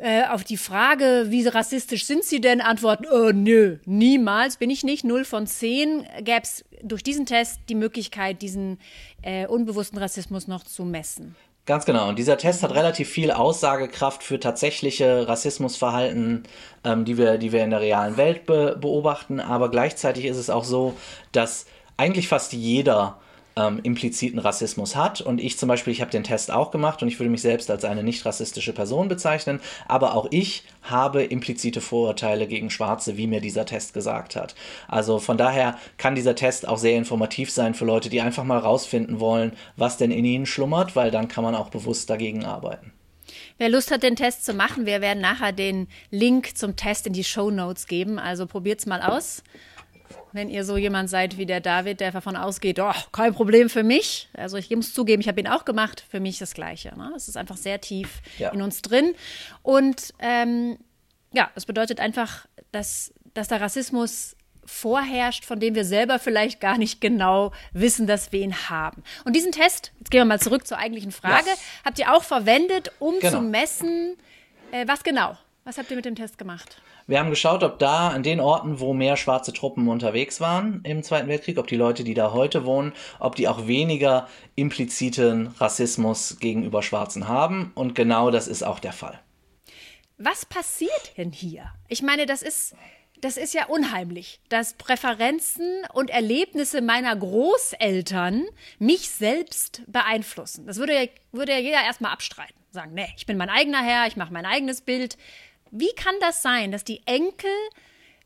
äh, 0.00 0.24
auf 0.24 0.44
die 0.44 0.56
Frage, 0.56 1.26
wie 1.28 1.46
rassistisch 1.46 2.06
sind 2.06 2.24
Sie 2.24 2.40
denn, 2.40 2.60
antworten, 2.60 3.06
oh, 3.10 3.30
nö, 3.32 3.78
niemals 3.84 4.56
bin 4.56 4.70
ich 4.70 4.84
nicht, 4.84 5.04
null 5.04 5.24
von 5.24 5.46
zehn, 5.46 6.06
gäbe 6.22 6.42
es 6.42 6.64
durch 6.82 7.02
diesen 7.02 7.26
Test 7.26 7.60
die 7.68 7.74
Möglichkeit, 7.74 8.42
diesen 8.42 8.78
äh, 9.22 9.46
unbewussten 9.46 9.98
Rassismus 9.98 10.46
noch 10.46 10.64
zu 10.64 10.84
messen. 10.84 11.34
Ganz 11.68 11.84
genau. 11.84 12.08
Und 12.08 12.18
dieser 12.18 12.38
Test 12.38 12.62
hat 12.62 12.74
relativ 12.74 13.10
viel 13.10 13.30
Aussagekraft 13.30 14.22
für 14.22 14.40
tatsächliche 14.40 15.28
Rassismusverhalten, 15.28 16.44
ähm, 16.82 17.04
die, 17.04 17.18
wir, 17.18 17.36
die 17.36 17.52
wir 17.52 17.62
in 17.62 17.68
der 17.68 17.82
realen 17.82 18.16
Welt 18.16 18.46
be 18.46 18.74
beobachten. 18.80 19.38
Aber 19.38 19.70
gleichzeitig 19.70 20.24
ist 20.24 20.38
es 20.38 20.48
auch 20.48 20.64
so, 20.64 20.94
dass 21.32 21.66
eigentlich 21.98 22.26
fast 22.26 22.54
jeder 22.54 23.20
ähm, 23.58 23.80
impliziten 23.82 24.38
Rassismus 24.38 24.94
hat. 24.94 25.20
Und 25.20 25.40
ich 25.40 25.58
zum 25.58 25.68
Beispiel, 25.68 25.92
ich 25.92 26.00
habe 26.00 26.10
den 26.10 26.22
Test 26.22 26.50
auch 26.50 26.70
gemacht 26.70 27.02
und 27.02 27.08
ich 27.08 27.18
würde 27.18 27.30
mich 27.30 27.42
selbst 27.42 27.70
als 27.70 27.84
eine 27.84 28.02
nicht 28.02 28.24
rassistische 28.24 28.72
Person 28.72 29.08
bezeichnen. 29.08 29.60
Aber 29.88 30.14
auch 30.14 30.28
ich 30.30 30.62
habe 30.82 31.24
implizite 31.24 31.80
Vorurteile 31.80 32.46
gegen 32.46 32.70
Schwarze, 32.70 33.16
wie 33.16 33.26
mir 33.26 33.40
dieser 33.40 33.66
Test 33.66 33.92
gesagt 33.94 34.36
hat. 34.36 34.54
Also 34.86 35.18
von 35.18 35.36
daher 35.36 35.76
kann 35.96 36.14
dieser 36.14 36.34
Test 36.34 36.68
auch 36.68 36.78
sehr 36.78 36.96
informativ 36.96 37.50
sein 37.50 37.74
für 37.74 37.84
Leute, 37.84 38.08
die 38.08 38.20
einfach 38.20 38.44
mal 38.44 38.58
rausfinden 38.58 39.20
wollen, 39.20 39.52
was 39.76 39.96
denn 39.96 40.10
in 40.10 40.24
ihnen 40.24 40.46
schlummert, 40.46 40.94
weil 40.94 41.10
dann 41.10 41.28
kann 41.28 41.44
man 41.44 41.54
auch 41.54 41.70
bewusst 41.70 42.08
dagegen 42.08 42.44
arbeiten. 42.44 42.92
Wer 43.58 43.68
Lust 43.68 43.90
hat, 43.90 44.04
den 44.04 44.16
Test 44.16 44.44
zu 44.44 44.54
machen, 44.54 44.86
wir 44.86 45.00
werden 45.00 45.20
nachher 45.20 45.52
den 45.52 45.88
Link 46.10 46.56
zum 46.56 46.76
Test 46.76 47.08
in 47.08 47.12
die 47.12 47.24
Show 47.24 47.50
Notes 47.50 47.88
geben. 47.88 48.18
Also 48.18 48.46
probiert's 48.46 48.86
mal 48.86 49.02
aus 49.02 49.42
wenn 50.32 50.48
ihr 50.48 50.64
so 50.64 50.76
jemand 50.76 51.10
seid 51.10 51.38
wie 51.38 51.46
der 51.46 51.60
David, 51.60 52.00
der 52.00 52.12
davon 52.12 52.36
ausgeht, 52.36 52.78
oh, 52.80 52.92
kein 53.12 53.34
Problem 53.34 53.70
für 53.70 53.82
mich. 53.82 54.28
Also 54.34 54.56
ich 54.56 54.70
muss 54.70 54.92
zugeben, 54.92 55.20
ich 55.20 55.28
habe 55.28 55.40
ihn 55.40 55.48
auch 55.48 55.64
gemacht, 55.64 56.04
für 56.08 56.20
mich 56.20 56.38
das 56.38 56.54
Gleiche. 56.54 56.96
Ne? 56.96 57.12
Es 57.16 57.28
ist 57.28 57.36
einfach 57.36 57.56
sehr 57.56 57.80
tief 57.80 58.20
ja. 58.38 58.50
in 58.50 58.62
uns 58.62 58.82
drin. 58.82 59.14
Und 59.62 60.14
ähm, 60.18 60.78
ja, 61.32 61.50
es 61.54 61.66
bedeutet 61.66 62.00
einfach, 62.00 62.46
dass, 62.72 63.12
dass 63.34 63.48
der 63.48 63.60
Rassismus 63.60 64.36
vorherrscht, 64.68 65.44
von 65.46 65.58
dem 65.58 65.74
wir 65.74 65.84
selber 65.84 66.18
vielleicht 66.18 66.60
gar 66.60 66.76
nicht 66.76 67.00
genau 67.00 67.52
wissen, 67.72 68.06
dass 68.06 68.32
wir 68.32 68.40
ihn 68.40 68.54
haben. 68.68 69.02
Und 69.24 69.34
diesen 69.34 69.50
Test, 69.50 69.92
jetzt 69.98 70.10
gehen 70.10 70.20
wir 70.20 70.24
mal 70.26 70.40
zurück 70.40 70.66
zur 70.66 70.78
eigentlichen 70.78 71.10
Frage, 71.10 71.48
ja. 71.48 71.56
habt 71.86 71.98
ihr 71.98 72.14
auch 72.14 72.22
verwendet, 72.22 72.92
um 72.98 73.18
genau. 73.18 73.38
zu 73.38 73.40
messen, 73.40 74.16
äh, 74.70 74.86
was 74.86 75.02
genau? 75.02 75.38
Was 75.68 75.76
habt 75.76 75.90
ihr 75.90 75.96
mit 75.96 76.06
dem 76.06 76.14
Test 76.14 76.38
gemacht? 76.38 76.80
Wir 77.06 77.18
haben 77.18 77.28
geschaut, 77.28 77.62
ob 77.62 77.78
da 77.78 78.08
an 78.08 78.22
den 78.22 78.40
Orten, 78.40 78.80
wo 78.80 78.94
mehr 78.94 79.18
schwarze 79.18 79.52
Truppen 79.52 79.86
unterwegs 79.88 80.40
waren 80.40 80.80
im 80.82 81.02
Zweiten 81.02 81.28
Weltkrieg, 81.28 81.58
ob 81.58 81.66
die 81.66 81.76
Leute, 81.76 82.04
die 82.04 82.14
da 82.14 82.32
heute 82.32 82.64
wohnen, 82.64 82.94
ob 83.18 83.36
die 83.36 83.48
auch 83.48 83.66
weniger 83.66 84.28
impliziten 84.54 85.48
Rassismus 85.58 86.38
gegenüber 86.40 86.82
Schwarzen 86.82 87.28
haben. 87.28 87.72
Und 87.74 87.94
genau 87.94 88.30
das 88.30 88.48
ist 88.48 88.62
auch 88.62 88.78
der 88.78 88.94
Fall. 88.94 89.20
Was 90.16 90.46
passiert 90.46 91.18
denn 91.18 91.32
hier? 91.32 91.66
Ich 91.88 92.00
meine, 92.00 92.24
das 92.24 92.40
ist 92.40 92.74
das 93.20 93.36
ist 93.36 93.52
ja 93.52 93.66
unheimlich, 93.66 94.40
dass 94.48 94.72
Präferenzen 94.72 95.82
und 95.92 96.08
Erlebnisse 96.08 96.80
meiner 96.80 97.14
Großeltern 97.14 98.46
mich 98.78 99.10
selbst 99.10 99.82
beeinflussen. 99.86 100.66
Das 100.66 100.78
würde 100.78 100.94
ja, 100.94 101.08
würde 101.32 101.52
ja 101.52 101.58
jeder 101.58 101.82
erstmal 101.82 102.12
abstreiten. 102.12 102.54
Sagen, 102.70 102.94
nee, 102.94 103.08
ich 103.18 103.26
bin 103.26 103.36
mein 103.36 103.50
eigener 103.50 103.82
Herr, 103.82 104.06
ich 104.06 104.16
mache 104.16 104.32
mein 104.32 104.46
eigenes 104.46 104.80
Bild. 104.80 105.18
Wie 105.70 105.92
kann 105.96 106.14
das 106.20 106.42
sein, 106.42 106.72
dass 106.72 106.84
die 106.84 107.02
Enkel 107.06 107.50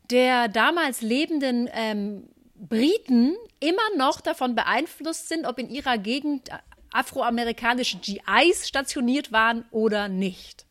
der 0.09 0.47
damals 0.47 1.01
lebenden 1.01 1.69
ähm, 1.73 2.29
Briten 2.55 3.35
immer 3.59 3.97
noch 3.97 4.21
davon 4.21 4.55
beeinflusst 4.55 5.29
sind, 5.29 5.45
ob 5.45 5.59
in 5.59 5.69
ihrer 5.69 5.97
Gegend 5.97 6.49
afroamerikanische 6.91 7.97
GIs 7.97 8.67
stationiert 8.67 9.31
waren 9.31 9.65
oder 9.71 10.07
nicht? 10.07 10.65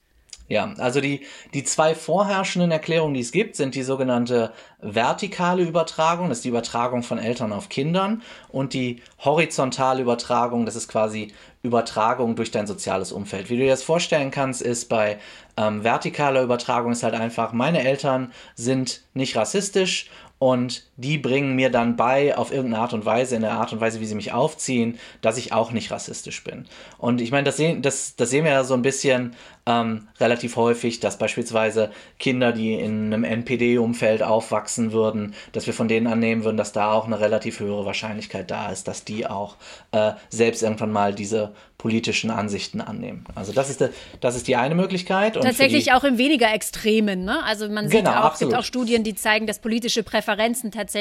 Ja, 0.48 0.74
also 0.78 1.00
die, 1.00 1.20
die 1.54 1.64
zwei 1.64 1.94
vorherrschenden 1.94 2.70
Erklärungen, 2.70 3.14
die 3.14 3.20
es 3.20 3.32
gibt, 3.32 3.56
sind 3.56 3.74
die 3.74 3.82
sogenannte 3.82 4.52
vertikale 4.80 5.62
Übertragung, 5.62 6.28
das 6.28 6.38
ist 6.38 6.44
die 6.44 6.50
Übertragung 6.50 7.02
von 7.02 7.18
Eltern 7.18 7.52
auf 7.52 7.68
Kindern, 7.68 8.22
und 8.50 8.74
die 8.74 9.00
horizontale 9.20 10.02
Übertragung, 10.02 10.66
das 10.66 10.76
ist 10.76 10.88
quasi 10.88 11.32
Übertragung 11.62 12.34
durch 12.34 12.50
dein 12.50 12.66
soziales 12.66 13.12
Umfeld. 13.12 13.48
Wie 13.48 13.56
du 13.56 13.62
dir 13.62 13.70
das 13.70 13.82
vorstellen 13.84 14.30
kannst, 14.30 14.60
ist 14.62 14.88
bei 14.88 15.18
ähm, 15.56 15.82
vertikaler 15.82 16.42
Übertragung 16.42 16.92
ist 16.92 17.02
halt 17.02 17.14
einfach, 17.14 17.52
meine 17.52 17.84
Eltern 17.84 18.32
sind 18.54 19.02
nicht 19.14 19.36
rassistisch 19.36 20.10
und 20.38 20.90
die 21.02 21.18
bringen 21.18 21.54
mir 21.54 21.70
dann 21.70 21.96
bei, 21.96 22.36
auf 22.36 22.52
irgendeine 22.52 22.82
Art 22.82 22.92
und 22.94 23.04
Weise, 23.04 23.36
in 23.36 23.42
der 23.42 23.52
Art 23.52 23.72
und 23.72 23.80
Weise, 23.80 24.00
wie 24.00 24.06
sie 24.06 24.14
mich 24.14 24.32
aufziehen, 24.32 24.98
dass 25.20 25.36
ich 25.36 25.52
auch 25.52 25.72
nicht 25.72 25.90
rassistisch 25.90 26.42
bin. 26.44 26.66
Und 26.98 27.20
ich 27.20 27.30
meine, 27.30 27.44
das 27.44 27.56
sehen, 27.56 27.82
das, 27.82 28.16
das 28.16 28.30
sehen 28.30 28.44
wir 28.44 28.52
ja 28.52 28.64
so 28.64 28.74
ein 28.74 28.82
bisschen 28.82 29.34
ähm, 29.66 30.08
relativ 30.18 30.56
häufig, 30.56 31.00
dass 31.00 31.18
beispielsweise 31.18 31.92
Kinder, 32.18 32.52
die 32.52 32.74
in 32.74 33.12
einem 33.12 33.24
NPD-Umfeld 33.24 34.22
aufwachsen 34.22 34.92
würden, 34.92 35.34
dass 35.52 35.66
wir 35.66 35.74
von 35.74 35.88
denen 35.88 36.06
annehmen 36.06 36.44
würden, 36.44 36.56
dass 36.56 36.72
da 36.72 36.92
auch 36.92 37.06
eine 37.06 37.20
relativ 37.20 37.60
höhere 37.60 37.84
Wahrscheinlichkeit 37.84 38.50
da 38.50 38.70
ist, 38.70 38.88
dass 38.88 39.04
die 39.04 39.26
auch 39.26 39.56
äh, 39.92 40.12
selbst 40.30 40.62
irgendwann 40.62 40.90
mal 40.90 41.14
diese 41.14 41.52
politischen 41.78 42.30
Ansichten 42.30 42.80
annehmen. 42.80 43.24
Also 43.34 43.52
das 43.52 43.68
ist, 43.68 43.80
de, 43.80 43.90
das 44.20 44.36
ist 44.36 44.46
die 44.46 44.54
eine 44.54 44.76
Möglichkeit. 44.76 45.36
Und 45.36 45.42
Tatsächlich 45.42 45.84
die, 45.84 45.92
auch 45.92 46.04
im 46.04 46.16
weniger 46.16 46.54
Extremen. 46.54 47.24
Ne? 47.24 47.42
Also 47.44 47.68
man 47.68 47.88
sieht 47.88 48.04
genau, 48.04 48.22
auch, 48.22 48.34
es 48.34 48.38
gibt 48.38 48.54
auch 48.54 48.62
Studien, 48.62 49.02
die 49.02 49.16
zeigen, 49.16 49.48
dass 49.48 49.58
politische 49.58 50.04
Präferenzen 50.04 50.70
tatsächlich 50.70 50.91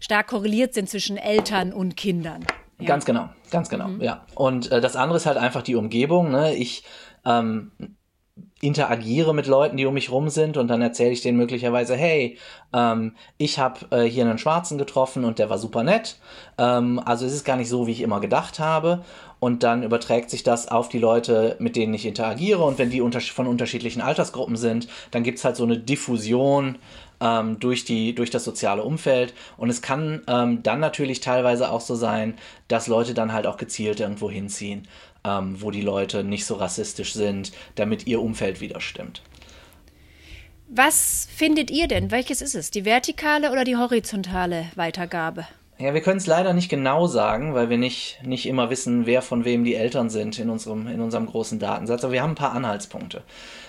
stark 0.00 0.28
korreliert 0.28 0.74
sind 0.74 0.88
zwischen 0.88 1.16
Eltern 1.16 1.72
und 1.72 1.96
Kindern. 1.96 2.44
Ja. 2.78 2.86
Ganz 2.86 3.04
genau, 3.04 3.28
ganz 3.50 3.68
genau, 3.68 3.88
mhm. 3.88 4.00
ja. 4.00 4.26
Und 4.34 4.72
äh, 4.72 4.80
das 4.80 4.96
andere 4.96 5.16
ist 5.16 5.26
halt 5.26 5.36
einfach 5.36 5.62
die 5.62 5.76
Umgebung. 5.76 6.30
Ne? 6.30 6.54
Ich 6.54 6.82
ähm, 7.24 7.72
interagiere 8.62 9.34
mit 9.34 9.48
Leuten, 9.48 9.76
die 9.76 9.86
um 9.86 9.94
mich 9.94 10.10
rum 10.12 10.28
sind 10.28 10.56
und 10.56 10.68
dann 10.68 10.80
erzähle 10.80 11.10
ich 11.10 11.20
denen 11.20 11.36
möglicherweise, 11.36 11.96
hey, 11.96 12.38
ähm, 12.72 13.16
ich 13.36 13.58
habe 13.58 13.80
äh, 13.90 14.04
hier 14.04 14.24
einen 14.24 14.38
Schwarzen 14.38 14.78
getroffen 14.78 15.24
und 15.24 15.40
der 15.40 15.50
war 15.50 15.58
super 15.58 15.82
nett. 15.82 16.16
Ähm, 16.58 17.00
also 17.04 17.26
es 17.26 17.32
ist 17.32 17.44
gar 17.44 17.56
nicht 17.56 17.68
so, 17.68 17.88
wie 17.88 17.92
ich 17.92 18.00
immer 18.00 18.20
gedacht 18.20 18.60
habe. 18.60 19.04
Und 19.40 19.64
dann 19.64 19.82
überträgt 19.82 20.30
sich 20.30 20.44
das 20.44 20.68
auf 20.68 20.88
die 20.88 21.00
Leute, 21.00 21.56
mit 21.58 21.74
denen 21.74 21.92
ich 21.92 22.06
interagiere. 22.06 22.62
Und 22.62 22.78
wenn 22.78 22.90
die 22.90 23.00
unter 23.00 23.20
von 23.20 23.48
unterschiedlichen 23.48 24.00
Altersgruppen 24.00 24.54
sind, 24.54 24.86
dann 25.10 25.24
gibt 25.24 25.38
es 25.38 25.44
halt 25.44 25.56
so 25.56 25.64
eine 25.64 25.78
Diffusion 25.78 26.78
ähm, 27.20 27.58
durch, 27.58 27.84
die, 27.84 28.14
durch 28.14 28.30
das 28.30 28.44
soziale 28.44 28.84
Umfeld. 28.84 29.34
Und 29.56 29.70
es 29.70 29.82
kann 29.82 30.22
ähm, 30.28 30.62
dann 30.62 30.78
natürlich 30.78 31.18
teilweise 31.18 31.72
auch 31.72 31.80
so 31.80 31.96
sein, 31.96 32.34
dass 32.68 32.86
Leute 32.86 33.14
dann 33.14 33.32
halt 33.32 33.48
auch 33.48 33.56
gezielt 33.56 33.98
irgendwo 33.98 34.30
hinziehen 34.30 34.86
ähm, 35.24 35.60
wo 35.60 35.70
die 35.70 35.82
Leute 35.82 36.24
nicht 36.24 36.44
so 36.44 36.54
rassistisch 36.54 37.14
sind, 37.14 37.52
damit 37.74 38.06
ihr 38.06 38.20
Umfeld 38.20 38.60
wieder 38.60 38.80
stimmt. 38.80 39.22
Was 40.68 41.28
findet 41.34 41.70
ihr 41.70 41.86
denn? 41.86 42.10
Welches 42.10 42.40
ist 42.40 42.54
es? 42.54 42.70
Die 42.70 42.84
vertikale 42.84 43.52
oder 43.52 43.64
die 43.64 43.76
horizontale 43.76 44.66
Weitergabe? 44.74 45.46
Ja, 45.78 45.94
wir 45.94 46.00
können 46.00 46.18
es 46.18 46.26
leider 46.26 46.52
nicht 46.54 46.68
genau 46.68 47.06
sagen, 47.06 47.54
weil 47.54 47.68
wir 47.68 47.76
nicht, 47.76 48.20
nicht 48.24 48.46
immer 48.46 48.70
wissen, 48.70 49.04
wer 49.04 49.20
von 49.20 49.44
wem 49.44 49.64
die 49.64 49.74
Eltern 49.74 50.10
sind 50.10 50.38
in 50.38 50.48
unserem, 50.48 50.86
in 50.86 51.00
unserem 51.00 51.26
großen 51.26 51.58
Datensatz. 51.58 52.04
Aber 52.04 52.12
wir 52.12 52.22
haben 52.22 52.32
ein 52.32 52.36
paar 52.36 52.52
Anhaltspunkte. 52.52 53.22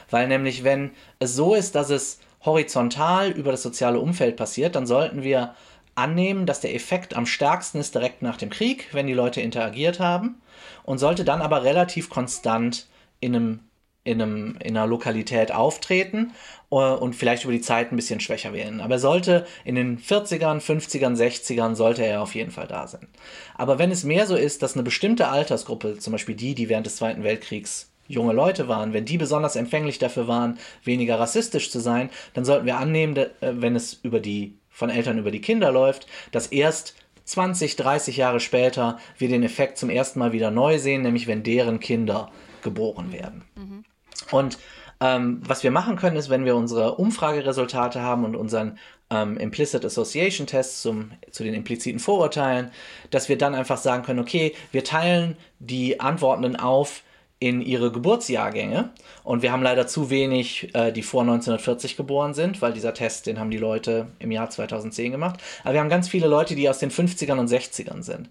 Weil 0.10 0.28
nämlich, 0.28 0.64
wenn 0.64 0.92
es 1.20 1.36
so 1.36 1.56
ist, 1.56 1.76
dass 1.76 1.90
es 1.90 2.20
horizontal 2.46 3.32
über 3.32 3.52
das 3.52 3.64
soziale 3.64 4.00
Umfeld 4.00 4.38
passiert, 4.38 4.76
dann 4.76 4.86
sollten 4.86 5.24
wir 5.24 5.56
annehmen, 5.96 6.46
dass 6.46 6.62
der 6.62 6.76
Effekt 6.76 7.16
am 7.16 7.26
stärksten 7.26 7.80
ist 7.80 7.96
direkt 7.96 8.22
nach 8.22 8.38
dem 8.38 8.50
Krieg, 8.50 8.90
wenn 8.94 9.08
die 9.08 9.14
Leute 9.14 9.42
interagiert 9.42 10.00
haben 10.00 10.36
und 10.84 10.98
sollte 10.98 11.24
dann 11.24 11.42
aber 11.42 11.64
relativ 11.64 12.10
konstant 12.10 12.88
in 13.20 13.36
einem 13.36 13.60
in, 14.04 14.22
einem, 14.22 14.58
in 14.62 14.76
einer 14.76 14.88
Lokalität 14.88 15.52
auftreten 15.54 16.34
äh, 16.72 16.76
und 16.76 17.16
vielleicht 17.16 17.44
über 17.44 17.54
die 17.54 17.62
Zeit 17.62 17.92
ein 17.92 17.96
bisschen 17.96 18.20
schwächer 18.20 18.54
werden. 18.54 18.82
Aber 18.82 18.96
er 18.96 19.00
sollte 19.00 19.46
in 19.64 19.76
den 19.76 19.98
40ern, 19.98 20.60
50ern, 20.60 21.16
60ern 21.16 21.76
sollte 21.76 22.06
er 22.06 22.22
auf 22.22 22.36
jeden 22.36 22.52
Fall 22.52 22.68
da 22.68 22.88
sein. 22.88 23.08
Aber 23.56 23.80
wenn 23.80 23.92
es 23.92 24.04
mehr 24.04 24.28
so 24.28 24.36
ist, 24.36 24.62
dass 24.62 24.74
eine 24.74 24.84
bestimmte 24.84 25.30
Altersgruppe, 25.30 26.00
zum 26.00 26.12
Beispiel 26.12 26.36
die, 26.36 26.56
die 26.56 26.70
während 26.70 26.86
des 26.86 26.98
Zweiten 26.98 27.24
Weltkriegs 27.24 27.90
junge 28.08 28.34
Leute 28.34 28.68
waren, 28.68 28.92
wenn 28.92 29.06
die 29.06 29.18
besonders 29.18 29.56
empfänglich 29.56 29.98
dafür 30.00 30.28
waren, 30.28 30.60
weniger 30.84 31.18
rassistisch 31.18 31.72
zu 31.72 31.80
sein, 31.80 32.10
dann 32.34 32.44
sollten 32.44 32.66
wir 32.66 32.78
annehmen, 32.78 33.16
äh, 33.16 33.28
wenn 33.42 33.76
es 33.76 33.94
über 34.04 34.20
die 34.20 34.58
von 34.70 34.90
Eltern 34.90 35.20
über 35.20 35.32
die 35.32 35.42
Kinder 35.42 35.72
läuft, 35.72 36.08
dass 36.32 36.48
erst 36.48 36.96
20, 37.26 37.76
30 37.76 38.18
Jahre 38.18 38.40
später 38.40 38.98
wir 39.18 39.30
den 39.30 39.44
Effekt 39.44 39.78
zum 39.78 39.90
ersten 39.90 40.20
Mal 40.20 40.32
wieder 40.32 40.52
neu 40.52 40.80
sehen, 40.80 41.02
nämlich 41.02 41.28
wenn 41.28 41.44
deren 41.44 41.80
Kinder 41.80 42.32
geboren 42.62 43.12
werden. 43.12 43.44
Mhm. 43.56 43.86
Und 44.32 44.58
ähm, 45.00 45.42
was 45.46 45.64
wir 45.64 45.72
machen 45.72 45.96
können, 45.96 46.16
ist, 46.16 46.30
wenn 46.30 46.46
wir 46.46 46.56
unsere 46.56 46.96
Umfrageresultate 46.96 48.02
haben 48.02 48.24
und 48.24 48.36
unseren 48.36 48.78
ähm, 49.10 49.38
Implicit 49.38 49.84
Association 49.84 50.48
Test 50.48 50.82
zum, 50.82 51.12
zu 51.32 51.44
den 51.44 51.54
impliziten 51.54 52.00
Vorurteilen, 52.00 52.72
dass 53.10 53.30
wir 53.30 53.38
dann 53.38 53.56
einfach 53.56 53.78
sagen 53.78 54.04
können, 54.04 54.20
okay, 54.20 54.54
wir 54.72 54.84
teilen 54.84 55.36
die 55.60 56.00
Antwortenden 56.00 56.56
auf 56.56 57.04
in 57.44 57.62
ihre 57.62 57.92
Geburtsjahrgänge. 57.92 58.92
Und 59.26 59.42
wir 59.42 59.52
haben 59.52 59.64
leider 59.64 59.86
zu 59.86 60.10
wenig, 60.10 60.74
äh, 60.74 60.94
die 60.94 61.04
vor 61.04 61.24
1940 61.24 61.98
geboren 61.98 62.34
sind, 62.34 62.62
weil 62.62 62.72
dieser 62.72 62.94
Test, 62.94 63.28
den 63.28 63.38
haben 63.38 63.52
die 63.52 63.58
Leute 63.58 64.08
im 64.20 64.32
Jahr 64.32 64.50
2010 64.50 65.12
gemacht. 65.12 65.42
Aber 65.66 65.74
wir 65.74 65.82
haben 65.82 65.90
ganz 65.90 66.08
viele 66.08 66.28
Leute, 66.28 66.56
die 66.56 66.70
aus 66.70 66.80
den 66.80 66.90
50ern 66.90 67.38
und 67.38 67.50
60ern 67.50 68.02
sind. 68.02 68.30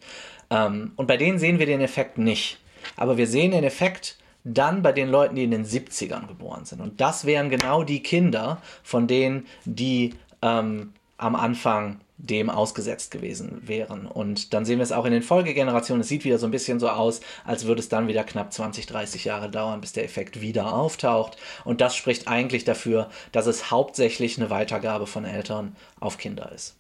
Ähm, 0.49 0.93
und 0.97 1.07
bei 1.09 1.19
denen 1.19 1.39
sehen 1.39 1.59
wir 1.59 1.67
den 1.67 1.83
Effekt 1.83 2.17
nicht. 2.17 2.59
Aber 2.97 3.19
wir 3.19 3.27
sehen 3.27 3.51
den 3.51 3.65
Effekt 3.65 4.17
dann 4.45 4.81
bei 4.81 4.93
den 4.93 5.11
Leuten, 5.11 5.35
die 5.35 5.45
in 5.45 5.51
den 5.51 5.67
70ern 5.67 6.27
geboren 6.27 6.65
sind. 6.65 6.81
Und 6.81 6.99
das 7.03 7.27
wären 7.27 7.51
genau 7.51 7.83
die 7.83 8.03
Kinder 8.03 8.63
von 8.83 9.07
denen, 9.07 9.47
die 9.67 10.15
ähm, 10.41 10.95
am 11.19 11.37
Anfang 11.37 12.01
dem 12.23 12.51
ausgesetzt 12.51 13.11
gewesen 13.11 13.61
wären. 13.67 14.07
Und 14.07 14.55
dann 14.55 14.65
sehen 14.65 14.79
wir 14.79 14.85
es 14.85 14.93
auch 14.93 15.05
in 15.05 15.13
den 15.13 15.23
Folgegenerationen. 15.23 16.03
Es 16.03 16.09
sieht 16.09 16.25
wieder 16.25 16.39
so 16.39 16.47
ein 16.47 16.53
bisschen 16.53 16.79
so 16.79 16.89
aus, 16.89 17.21
als 17.45 17.67
würde 17.67 17.81
es 17.81 17.89
dann 17.89 18.07
wieder 18.07 18.25
knapp 18.25 18.53
20, 18.53 18.87
30 18.87 19.25
Jahre 19.25 19.51
dauern, 19.51 19.81
bis 19.81 19.93
der 19.93 20.05
Effekt 20.05 20.41
wieder 20.41 20.73
auftaucht. 20.73 21.37
Und 21.65 21.81
das 21.81 21.97
spricht 21.97 22.29
eigentlich 22.29 22.65
dafür, 22.65 23.11
dass 23.33 23.47
es 23.47 23.71
hauptsächlich 23.71 24.39
eine 24.39 24.51
Weitergabe 24.51 25.07
von 25.07 25.25
Eltern 25.25 25.77
auf 25.99 26.17
Kinder 26.17 26.53
ist. 26.53 26.77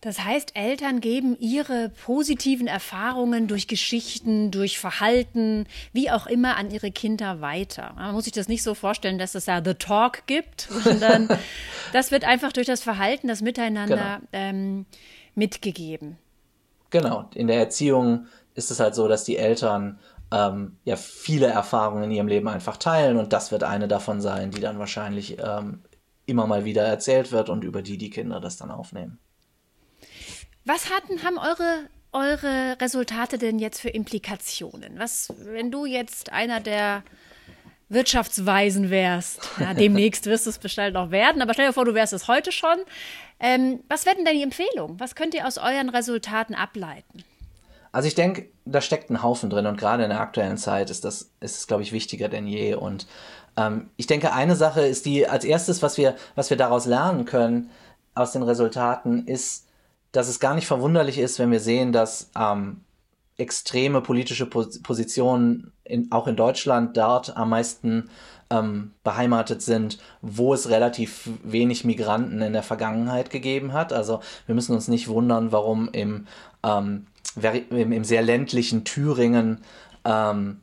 Das 0.00 0.24
heißt, 0.24 0.56
Eltern 0.56 1.00
geben 1.00 1.36
ihre 1.38 1.90
positiven 1.90 2.66
Erfahrungen 2.66 3.48
durch 3.48 3.68
Geschichten, 3.68 4.50
durch 4.50 4.78
Verhalten, 4.78 5.66
wie 5.92 6.10
auch 6.10 6.26
immer, 6.26 6.56
an 6.56 6.70
ihre 6.70 6.90
Kinder 6.90 7.42
weiter. 7.42 7.92
Man 7.96 8.14
muss 8.14 8.24
sich 8.24 8.32
das 8.32 8.48
nicht 8.48 8.62
so 8.62 8.74
vorstellen, 8.74 9.18
dass 9.18 9.34
es 9.34 9.44
da 9.44 9.62
The 9.62 9.74
Talk 9.74 10.26
gibt, 10.26 10.62
sondern 10.84 11.28
das 11.92 12.10
wird 12.10 12.24
einfach 12.24 12.52
durch 12.52 12.66
das 12.66 12.82
Verhalten, 12.82 13.28
das 13.28 13.42
Miteinander 13.42 14.20
genau. 14.20 14.28
ähm, 14.32 14.86
mitgegeben. 15.34 16.16
Genau, 16.88 17.28
in 17.34 17.46
der 17.46 17.58
Erziehung 17.58 18.26
ist 18.54 18.70
es 18.70 18.80
halt 18.80 18.94
so, 18.94 19.06
dass 19.06 19.24
die 19.24 19.36
Eltern 19.36 19.98
ähm, 20.32 20.78
ja 20.84 20.96
viele 20.96 21.46
Erfahrungen 21.46 22.04
in 22.04 22.10
ihrem 22.10 22.28
Leben 22.28 22.48
einfach 22.48 22.78
teilen 22.78 23.18
und 23.18 23.34
das 23.34 23.52
wird 23.52 23.64
eine 23.64 23.86
davon 23.86 24.22
sein, 24.22 24.50
die 24.50 24.60
dann 24.60 24.78
wahrscheinlich 24.78 25.36
ähm, 25.38 25.82
immer 26.24 26.46
mal 26.46 26.64
wieder 26.64 26.84
erzählt 26.84 27.32
wird 27.32 27.50
und 27.50 27.64
über 27.64 27.82
die 27.82 27.98
die 27.98 28.10
Kinder 28.10 28.40
das 28.40 28.56
dann 28.56 28.70
aufnehmen. 28.70 29.18
Was 30.72 30.88
hatten, 30.88 31.24
haben 31.24 31.36
eure, 31.36 31.88
eure 32.12 32.80
Resultate 32.80 33.38
denn 33.38 33.58
jetzt 33.58 33.80
für 33.80 33.88
Implikationen? 33.88 35.00
Was, 35.00 35.34
wenn 35.38 35.72
du 35.72 35.84
jetzt 35.84 36.30
einer 36.30 36.60
der 36.60 37.02
Wirtschaftsweisen 37.88 38.88
wärst, 38.88 39.40
ja, 39.58 39.74
demnächst 39.78 40.26
wirst 40.26 40.46
du 40.46 40.50
es 40.50 40.58
bestimmt 40.58 40.92
noch 40.92 41.10
werden, 41.10 41.42
aber 41.42 41.54
stell 41.54 41.66
dir 41.66 41.72
vor, 41.72 41.86
du 41.86 41.94
wärst 41.94 42.12
es 42.12 42.28
heute 42.28 42.52
schon. 42.52 42.76
Ähm, 43.40 43.80
was 43.88 44.06
wären 44.06 44.24
denn 44.24 44.32
die 44.32 44.44
Empfehlungen? 44.44 45.00
Was 45.00 45.16
könnt 45.16 45.34
ihr 45.34 45.44
aus 45.44 45.58
euren 45.58 45.88
Resultaten 45.88 46.54
ableiten? 46.54 47.24
Also 47.90 48.06
ich 48.06 48.14
denke, 48.14 48.48
da 48.64 48.80
steckt 48.80 49.10
ein 49.10 49.24
Haufen 49.24 49.50
drin 49.50 49.66
und 49.66 49.76
gerade 49.76 50.04
in 50.04 50.10
der 50.10 50.20
aktuellen 50.20 50.56
Zeit 50.56 50.88
ist 50.90 51.04
das, 51.04 51.32
ist 51.40 51.58
es, 51.58 51.66
glaube 51.66 51.82
ich, 51.82 51.90
wichtiger 51.90 52.28
denn 52.28 52.46
je. 52.46 52.74
Und 52.76 53.08
ähm, 53.56 53.90
ich 53.96 54.06
denke, 54.06 54.32
eine 54.32 54.54
Sache 54.54 54.82
ist 54.82 55.04
die, 55.04 55.26
als 55.26 55.44
erstes, 55.44 55.82
was 55.82 55.98
wir, 55.98 56.14
was 56.36 56.48
wir 56.48 56.56
daraus 56.56 56.86
lernen 56.86 57.24
können 57.24 57.70
aus 58.14 58.30
den 58.30 58.44
Resultaten, 58.44 59.26
ist, 59.26 59.66
dass 60.12 60.28
es 60.28 60.40
gar 60.40 60.54
nicht 60.54 60.66
verwunderlich 60.66 61.18
ist, 61.18 61.38
wenn 61.38 61.50
wir 61.50 61.60
sehen, 61.60 61.92
dass 61.92 62.30
ähm, 62.36 62.80
extreme 63.36 64.00
politische 64.00 64.46
Pos 64.46 64.80
Positionen 64.82 65.72
in, 65.84 66.12
auch 66.12 66.26
in 66.26 66.36
Deutschland 66.36 66.96
dort 66.96 67.36
am 67.36 67.50
meisten 67.50 68.10
ähm, 68.50 68.92
beheimatet 69.04 69.62
sind, 69.62 69.98
wo 70.20 70.52
es 70.52 70.68
relativ 70.68 71.28
wenig 71.42 71.84
Migranten 71.84 72.42
in 72.42 72.52
der 72.52 72.62
Vergangenheit 72.62 73.30
gegeben 73.30 73.72
hat. 73.72 73.92
Also 73.92 74.20
wir 74.46 74.54
müssen 74.54 74.74
uns 74.74 74.88
nicht 74.88 75.08
wundern, 75.08 75.52
warum 75.52 75.88
im, 75.92 76.26
ähm, 76.64 77.06
im, 77.70 77.92
im, 77.92 78.04
sehr 78.04 78.22
ländlichen 78.22 78.84
Thüringen 78.84 79.62
ähm, 80.04 80.60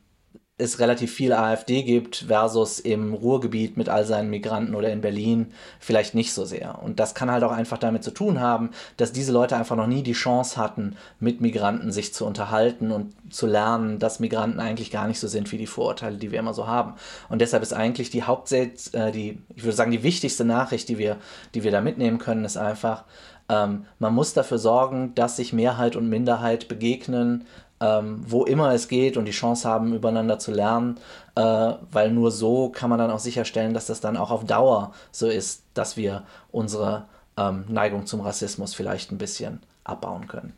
es 0.60 0.80
relativ 0.80 1.14
viel 1.14 1.34
AfD 1.34 1.84
gibt 1.84 2.26
versus 2.28 2.80
im 2.80 3.14
Ruhrgebiet 3.14 3.78
mit 3.78 3.90
all 3.90 4.06
seinen 4.06 4.32
Migranten 4.32 4.74
oder 4.74 4.90
in 4.90 5.02
Berlin 5.02 5.52
vielleicht 5.80 6.16
nicht 6.16 6.34
so 6.34 6.46
sehr. 6.46 6.82
Und 6.82 7.00
das 7.00 7.14
kann 7.14 7.30
halt 7.30 7.44
auch 7.44 7.52
einfach 7.52 7.78
damit 7.78 8.04
zu 8.04 8.10
tun 8.10 8.40
haben, 8.40 8.72
dass 8.98 9.12
diese 9.12 9.32
Leute 9.32 9.56
einfach 9.56 9.76
noch 9.76 9.86
nie 9.86 10.02
die 10.02 10.14
Chance 10.14 10.58
hatten, 10.58 10.96
mit 11.20 11.42
Migranten 11.42 11.92
sich 11.92 12.12
zu 12.12 12.26
unterhalten 12.26 12.92
und 12.92 13.14
zu 13.32 13.46
lernen, 13.46 14.00
dass 14.00 14.20
Migranten 14.20 14.60
eigentlich 14.60 14.90
gar 14.90 15.08
nicht 15.08 15.20
so 15.20 15.28
sind 15.28 15.52
wie 15.52 15.60
die 15.60 15.68
Vorurteile, 15.68 16.18
die 16.18 16.32
wir 16.32 16.40
immer 16.40 16.56
so 16.56 16.66
haben. 16.66 16.96
Und 17.30 17.40
deshalb 17.42 17.62
ist 17.62 17.74
eigentlich 17.74 18.10
die 18.10 18.24
Hauptsätze, 18.24 18.98
äh, 18.98 19.12
die, 19.12 19.40
ich 19.56 19.64
würde 19.64 19.76
sagen, 19.76 19.92
die 19.92 20.02
wichtigste 20.02 20.44
Nachricht, 20.44 20.90
die 20.90 20.98
wir, 20.98 21.18
die 21.54 21.64
wir 21.64 21.72
da 21.72 21.82
mitnehmen 21.82 22.18
können, 22.18 22.46
ist 22.46 22.58
einfach, 22.58 23.04
ähm, 23.50 23.86
man 24.00 24.14
muss 24.14 24.34
dafür 24.34 24.58
sorgen, 24.58 25.14
dass 25.16 25.38
sich 25.38 25.54
Mehrheit 25.54 25.96
und 25.96 26.10
Minderheit 26.10 26.68
begegnen, 26.68 27.46
ähm, 27.80 28.24
wo 28.28 28.46
immer 28.46 28.74
es 28.74 28.88
geht 28.88 29.18
und 29.18 29.26
die 29.26 29.32
Chance 29.32 29.68
haben, 29.68 29.94
übereinander 29.94 30.40
zu 30.40 30.52
lernen, 30.52 31.00
äh, 31.36 31.74
weil 31.92 32.12
nur 32.12 32.32
so 32.32 32.70
kann 32.70 32.90
man 32.90 33.00
dann 33.00 33.12
auch 33.12 33.20
sicherstellen, 33.20 33.74
dass 33.74 33.88
das 33.88 34.02
dann 34.02 34.18
auch 34.18 34.32
auf 34.32 34.46
Dauer 34.46 34.94
so 35.12 35.28
ist, 35.28 35.64
dass 35.74 35.98
wir 35.98 36.24
unsere 36.52 37.06
ähm, 37.38 37.66
Neigung 37.68 38.06
zum 38.06 38.22
Rassismus 38.22 38.74
vielleicht 38.74 39.12
ein 39.12 39.18
bisschen 39.18 39.62
abbauen 39.88 40.28
können. 40.28 40.54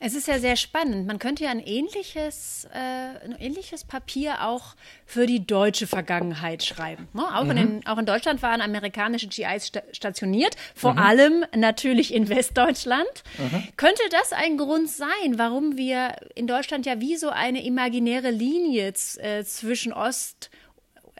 Es 0.00 0.14
ist 0.14 0.28
ja 0.28 0.38
sehr 0.38 0.56
spannend. 0.56 1.06
Man 1.06 1.18
könnte 1.18 1.44
ja 1.44 1.50
ein 1.50 1.60
ähnliches, 1.60 2.68
äh, 2.72 3.24
ein 3.24 3.36
ähnliches 3.38 3.84
Papier 3.84 4.46
auch 4.46 4.74
für 5.04 5.26
die 5.26 5.46
deutsche 5.46 5.86
Vergangenheit 5.86 6.62
schreiben. 6.64 7.08
Ne? 7.12 7.22
Auch, 7.34 7.44
mhm. 7.44 7.50
in 7.50 7.56
den, 7.56 7.86
auch, 7.86 7.98
in 7.98 8.06
Deutschland 8.06 8.42
waren 8.42 8.60
amerikanische 8.60 9.28
GIs 9.28 9.68
sta 9.68 9.82
stationiert, 9.92 10.56
vor 10.74 10.92
mhm. 10.92 10.98
allem 10.98 11.44
natürlich 11.54 12.12
in 12.12 12.28
Westdeutschland. 12.28 13.24
Mhm. 13.38 13.68
Könnte 13.76 14.02
das 14.10 14.32
ein 14.32 14.56
Grund 14.56 14.90
sein, 14.90 15.38
warum 15.38 15.76
wir 15.76 16.16
in 16.34 16.46
Deutschland 16.46 16.86
ja 16.86 17.00
wie 17.00 17.16
so 17.16 17.30
eine 17.30 17.64
imaginäre 17.64 18.30
Linie 18.30 18.92
äh, 19.18 19.44
zwischen 19.44 19.92
Ost 19.92 20.50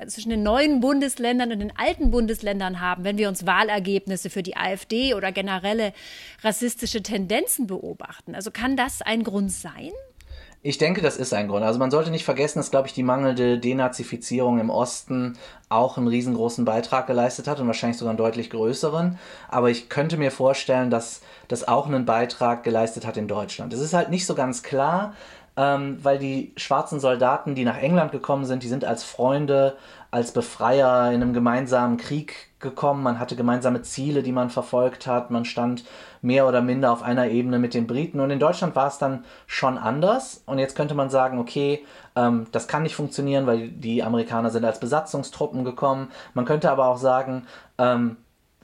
zwischen 0.08 0.30
den 0.30 0.42
neuen 0.42 0.80
Bundesländern 0.80 1.52
und 1.52 1.60
den 1.60 1.76
alten 1.76 2.10
Bundesländern 2.10 2.80
haben, 2.80 3.04
wenn 3.04 3.18
wir 3.18 3.28
uns 3.28 3.46
Wahlergebnisse 3.46 4.30
für 4.30 4.42
die 4.42 4.56
AfD 4.56 5.14
oder 5.14 5.32
generelle 5.32 5.92
rassistische 6.42 7.02
Tendenzen 7.02 7.66
beobachten. 7.66 8.34
Also 8.34 8.50
kann 8.50 8.76
das 8.76 9.02
ein 9.02 9.24
Grund 9.24 9.50
sein? 9.52 9.92
Ich 10.62 10.78
denke, 10.78 11.00
das 11.00 11.16
ist 11.16 11.32
ein 11.32 11.46
Grund. 11.46 11.64
Also 11.64 11.78
man 11.78 11.92
sollte 11.92 12.10
nicht 12.10 12.24
vergessen, 12.24 12.58
dass, 12.58 12.72
glaube 12.72 12.88
ich, 12.88 12.92
die 12.92 13.04
mangelnde 13.04 13.58
Denazifizierung 13.58 14.58
im 14.58 14.68
Osten 14.68 15.38
auch 15.68 15.96
einen 15.96 16.08
riesengroßen 16.08 16.64
Beitrag 16.64 17.06
geleistet 17.06 17.46
hat 17.46 17.60
und 17.60 17.68
wahrscheinlich 17.68 17.98
sogar 17.98 18.10
einen 18.10 18.18
deutlich 18.18 18.50
größeren. 18.50 19.16
Aber 19.48 19.70
ich 19.70 19.88
könnte 19.88 20.16
mir 20.16 20.32
vorstellen, 20.32 20.90
dass 20.90 21.20
das 21.46 21.68
auch 21.68 21.86
einen 21.86 22.04
Beitrag 22.04 22.64
geleistet 22.64 23.06
hat 23.06 23.16
in 23.16 23.28
Deutschland. 23.28 23.72
Es 23.72 23.80
ist 23.80 23.94
halt 23.94 24.10
nicht 24.10 24.26
so 24.26 24.34
ganz 24.34 24.64
klar, 24.64 25.14
ähm, 25.56 25.98
weil 26.02 26.18
die 26.18 26.52
schwarzen 26.56 27.00
Soldaten, 27.00 27.54
die 27.54 27.64
nach 27.64 27.78
England 27.78 28.12
gekommen 28.12 28.44
sind, 28.44 28.62
die 28.62 28.68
sind 28.68 28.84
als 28.84 29.04
Freunde, 29.04 29.76
als 30.10 30.32
Befreier 30.32 31.08
in 31.12 31.22
einem 31.22 31.32
gemeinsamen 31.32 31.96
Krieg 31.96 32.50
gekommen. 32.60 33.02
Man 33.02 33.18
hatte 33.18 33.36
gemeinsame 33.36 33.82
Ziele, 33.82 34.22
die 34.22 34.32
man 34.32 34.50
verfolgt 34.50 35.06
hat. 35.06 35.30
Man 35.30 35.44
stand 35.44 35.84
mehr 36.22 36.46
oder 36.46 36.62
minder 36.62 36.92
auf 36.92 37.02
einer 37.02 37.28
Ebene 37.28 37.58
mit 37.58 37.75
den 37.75 37.86
Briten. 37.86 38.20
Und 38.20 38.30
in 38.30 38.38
Deutschland 38.38 38.76
war 38.76 38.88
es 38.88 38.98
dann 38.98 39.25
schon 39.46 39.78
anders. 39.78 40.42
Und 40.46 40.58
jetzt 40.58 40.76
könnte 40.76 40.94
man 40.94 41.10
sagen, 41.10 41.38
okay, 41.38 41.84
ähm, 42.16 42.46
das 42.52 42.68
kann 42.68 42.82
nicht 42.82 42.94
funktionieren, 42.94 43.46
weil 43.46 43.68
die 43.68 44.02
Amerikaner 44.02 44.50
sind 44.50 44.64
als 44.64 44.80
Besatzungstruppen 44.80 45.64
gekommen. 45.64 46.08
Man 46.34 46.44
könnte 46.44 46.70
aber 46.70 46.86
auch 46.86 46.98
sagen, 46.98 47.46
ähm, 47.78 48.16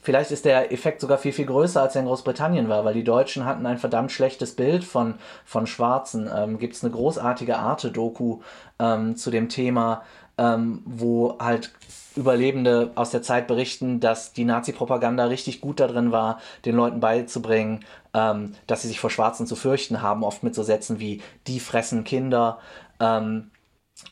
vielleicht 0.03 0.31
ist 0.31 0.45
der 0.45 0.73
Effekt 0.73 1.01
sogar 1.01 1.17
viel, 1.17 1.33
viel 1.33 1.47
größer, 1.47 1.81
als 1.81 1.95
er 1.95 2.03
in 2.03 2.09
Großbritannien 2.09 2.69
war, 2.69 2.85
weil 2.85 2.95
die 2.95 3.05
Deutschen 3.05 3.47
hatten 3.47 3.65
ein 3.65 3.79
verdammt 3.79 4.13
schlechtes 4.13 4.55
Bild 4.55 4.85
von, 4.85 5.15
von 5.45 5.67
Schwarzen. 5.67 6.29
Ähm, 6.35 6.59
Gibt 6.59 6.75
es 6.75 6.85
eine 6.85 6.93
großartige 6.93 7.57
Arte-Doku 7.57 8.41
ähm, 8.79 9.17
zu 9.17 9.31
dem 9.31 9.49
Thema, 9.49 10.03
ähm, 10.37 10.83
wo 10.85 11.39
halt 11.39 11.73
Überlebende 12.15 12.91
aus 12.95 13.11
der 13.11 13.23
Zeit 13.23 13.47
berichten, 13.47 13.99
dass 13.99 14.35
die 14.35 14.45
Nazi-Propaganda 14.45 15.25
richtig 15.27 15.63
gut 15.63 15.81
darin 15.81 16.13
war, 16.13 16.41
den 16.67 16.77
Leuten 16.77 17.01
beizubringen, 17.01 17.85
ähm, 18.13 18.55
dass 18.67 18.83
sie 18.83 18.89
sich 18.89 19.01
vor 19.01 19.09
Schwarzen 19.09 19.47
zu 19.47 19.57
fürchten 19.57 20.03
haben, 20.03 20.23
oft 20.23 20.43
mit 20.43 20.55
so 20.55 20.63
Sätzen 20.63 21.01
wie 21.01 21.23
die 21.47 21.59
fressen 21.59 22.05
Kinder. 22.05 22.59
Ähm, 23.01 23.51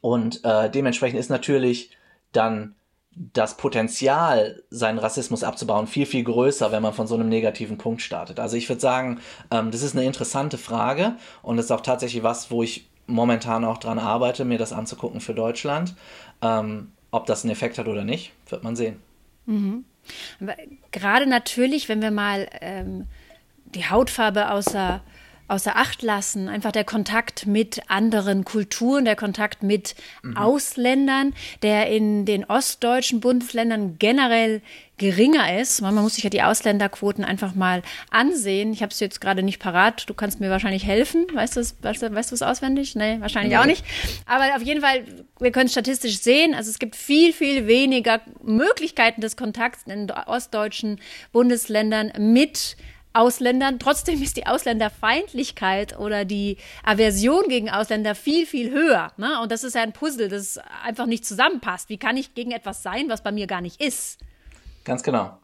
und 0.00 0.44
äh, 0.44 0.70
dementsprechend 0.70 1.20
ist 1.20 1.28
natürlich 1.28 1.90
dann 2.32 2.74
das 3.12 3.56
Potenzial, 3.56 4.62
seinen 4.70 4.98
Rassismus 4.98 5.42
abzubauen, 5.42 5.86
viel, 5.86 6.06
viel 6.06 6.24
größer, 6.24 6.72
wenn 6.72 6.82
man 6.82 6.94
von 6.94 7.06
so 7.06 7.16
einem 7.16 7.28
negativen 7.28 7.76
Punkt 7.76 8.02
startet. 8.02 8.38
Also 8.38 8.56
ich 8.56 8.68
würde 8.68 8.80
sagen, 8.80 9.20
ähm, 9.50 9.70
das 9.70 9.82
ist 9.82 9.96
eine 9.96 10.06
interessante 10.06 10.58
Frage 10.58 11.16
und 11.42 11.58
ist 11.58 11.72
auch 11.72 11.80
tatsächlich 11.80 12.22
was, 12.22 12.50
wo 12.50 12.62
ich 12.62 12.88
momentan 13.06 13.64
auch 13.64 13.78
dran 13.78 13.98
arbeite, 13.98 14.44
mir 14.44 14.58
das 14.58 14.72
anzugucken 14.72 15.20
für 15.20 15.34
Deutschland. 15.34 15.96
Ähm, 16.40 16.92
ob 17.10 17.26
das 17.26 17.42
einen 17.42 17.50
Effekt 17.50 17.78
hat 17.78 17.88
oder 17.88 18.04
nicht, 18.04 18.32
wird 18.48 18.62
man 18.62 18.76
sehen. 18.76 19.02
Mhm. 19.46 19.84
Gerade 20.92 21.26
natürlich, 21.26 21.88
wenn 21.88 22.00
wir 22.00 22.12
mal 22.12 22.48
ähm, 22.60 23.06
die 23.64 23.88
Hautfarbe 23.88 24.50
außer 24.50 25.02
außer 25.50 25.76
Acht 25.76 26.02
lassen. 26.02 26.48
Einfach 26.48 26.72
der 26.72 26.84
Kontakt 26.84 27.46
mit 27.46 27.82
anderen 27.88 28.44
Kulturen, 28.44 29.04
der 29.04 29.16
Kontakt 29.16 29.62
mit 29.62 29.94
mhm. 30.22 30.36
Ausländern, 30.36 31.34
der 31.62 31.88
in 31.88 32.24
den 32.24 32.44
ostdeutschen 32.44 33.20
Bundesländern 33.20 33.96
generell 33.98 34.62
geringer 35.00 35.58
ist. 35.58 35.80
Man 35.80 35.94
muss 35.94 36.16
sich 36.16 36.24
ja 36.24 36.30
die 36.30 36.42
Ausländerquoten 36.42 37.24
einfach 37.24 37.54
mal 37.54 37.82
ansehen. 38.10 38.72
Ich 38.72 38.82
habe 38.82 38.92
es 38.92 39.00
jetzt 39.00 39.20
gerade 39.20 39.42
nicht 39.42 39.58
parat. 39.58 40.08
Du 40.08 40.14
kannst 40.14 40.40
mir 40.40 40.50
wahrscheinlich 40.50 40.84
helfen. 40.84 41.26
Weißt 41.32 41.56
du 41.56 41.60
es 41.60 41.76
weißt 41.82 42.02
du, 42.02 42.14
weißt 42.14 42.42
auswendig? 42.42 42.94
Nee, 42.94 43.16
wahrscheinlich 43.20 43.52
nee. 43.52 43.58
auch 43.58 43.64
nicht. 43.64 43.84
Aber 44.26 44.54
auf 44.54 44.62
jeden 44.62 44.82
Fall, 44.82 45.04
wir 45.40 45.52
können 45.52 45.70
statistisch 45.70 46.20
sehen, 46.20 46.54
also 46.54 46.70
es 46.70 46.78
gibt 46.78 46.96
viel, 46.96 47.32
viel 47.32 47.66
weniger 47.66 48.20
Möglichkeiten 48.42 49.22
des 49.22 49.36
Kontakts 49.36 49.84
in 49.86 50.10
ostdeutschen 50.10 51.00
Bundesländern 51.32 52.12
mit 52.18 52.76
Ausländern. 53.12 53.78
Trotzdem 53.78 54.22
ist 54.22 54.36
die 54.36 54.46
Ausländerfeindlichkeit 54.46 55.98
oder 55.98 56.24
die 56.24 56.58
Aversion 56.84 57.48
gegen 57.48 57.70
Ausländer 57.70 58.14
viel, 58.14 58.46
viel 58.46 58.70
höher. 58.70 59.12
Ne? 59.16 59.40
Und 59.42 59.50
das 59.50 59.64
ist 59.64 59.74
ja 59.74 59.82
ein 59.82 59.92
Puzzle, 59.92 60.28
das 60.28 60.58
einfach 60.84 61.06
nicht 61.06 61.24
zusammenpasst. 61.24 61.88
Wie 61.88 61.98
kann 61.98 62.16
ich 62.16 62.34
gegen 62.34 62.52
etwas 62.52 62.82
sein, 62.82 63.08
was 63.08 63.22
bei 63.22 63.32
mir 63.32 63.46
gar 63.46 63.60
nicht 63.60 63.80
ist? 63.80 64.18
Ganz 64.84 65.02
genau. 65.02 65.38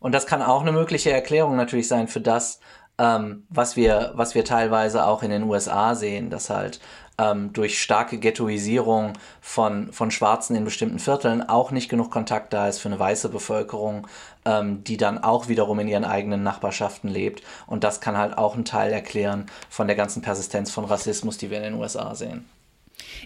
Und 0.00 0.12
das 0.12 0.26
kann 0.26 0.42
auch 0.42 0.62
eine 0.62 0.72
mögliche 0.72 1.10
Erklärung 1.10 1.56
natürlich 1.56 1.88
sein 1.88 2.08
für 2.08 2.20
das, 2.20 2.60
ähm, 2.98 3.46
was 3.48 3.76
wir, 3.76 4.12
was 4.14 4.34
wir 4.34 4.44
teilweise 4.44 5.06
auch 5.06 5.22
in 5.22 5.30
den 5.30 5.44
USA 5.44 5.94
sehen, 5.94 6.30
dass 6.30 6.50
halt 6.50 6.80
ähm, 7.18 7.52
durch 7.52 7.82
starke 7.82 8.18
Ghettoisierung 8.18 9.14
von, 9.40 9.92
von 9.92 10.10
Schwarzen 10.10 10.56
in 10.56 10.64
bestimmten 10.64 10.98
Vierteln 10.98 11.48
auch 11.48 11.70
nicht 11.70 11.88
genug 11.88 12.10
Kontakt 12.10 12.52
da 12.52 12.68
ist 12.68 12.78
für 12.78 12.88
eine 12.88 12.98
weiße 12.98 13.28
Bevölkerung, 13.28 14.06
ähm, 14.44 14.84
die 14.84 14.96
dann 14.96 15.22
auch 15.22 15.48
wiederum 15.48 15.80
in 15.80 15.88
ihren 15.88 16.04
eigenen 16.04 16.42
Nachbarschaften 16.42 17.08
lebt. 17.08 17.42
Und 17.66 17.84
das 17.84 18.00
kann 18.00 18.16
halt 18.16 18.38
auch 18.38 18.54
einen 18.54 18.64
Teil 18.64 18.92
erklären 18.92 19.46
von 19.68 19.88
der 19.88 19.96
ganzen 19.96 20.22
Persistenz 20.22 20.70
von 20.70 20.84
Rassismus, 20.84 21.38
die 21.38 21.50
wir 21.50 21.58
in 21.58 21.64
den 21.64 21.74
USA 21.74 22.14
sehen. 22.14 22.48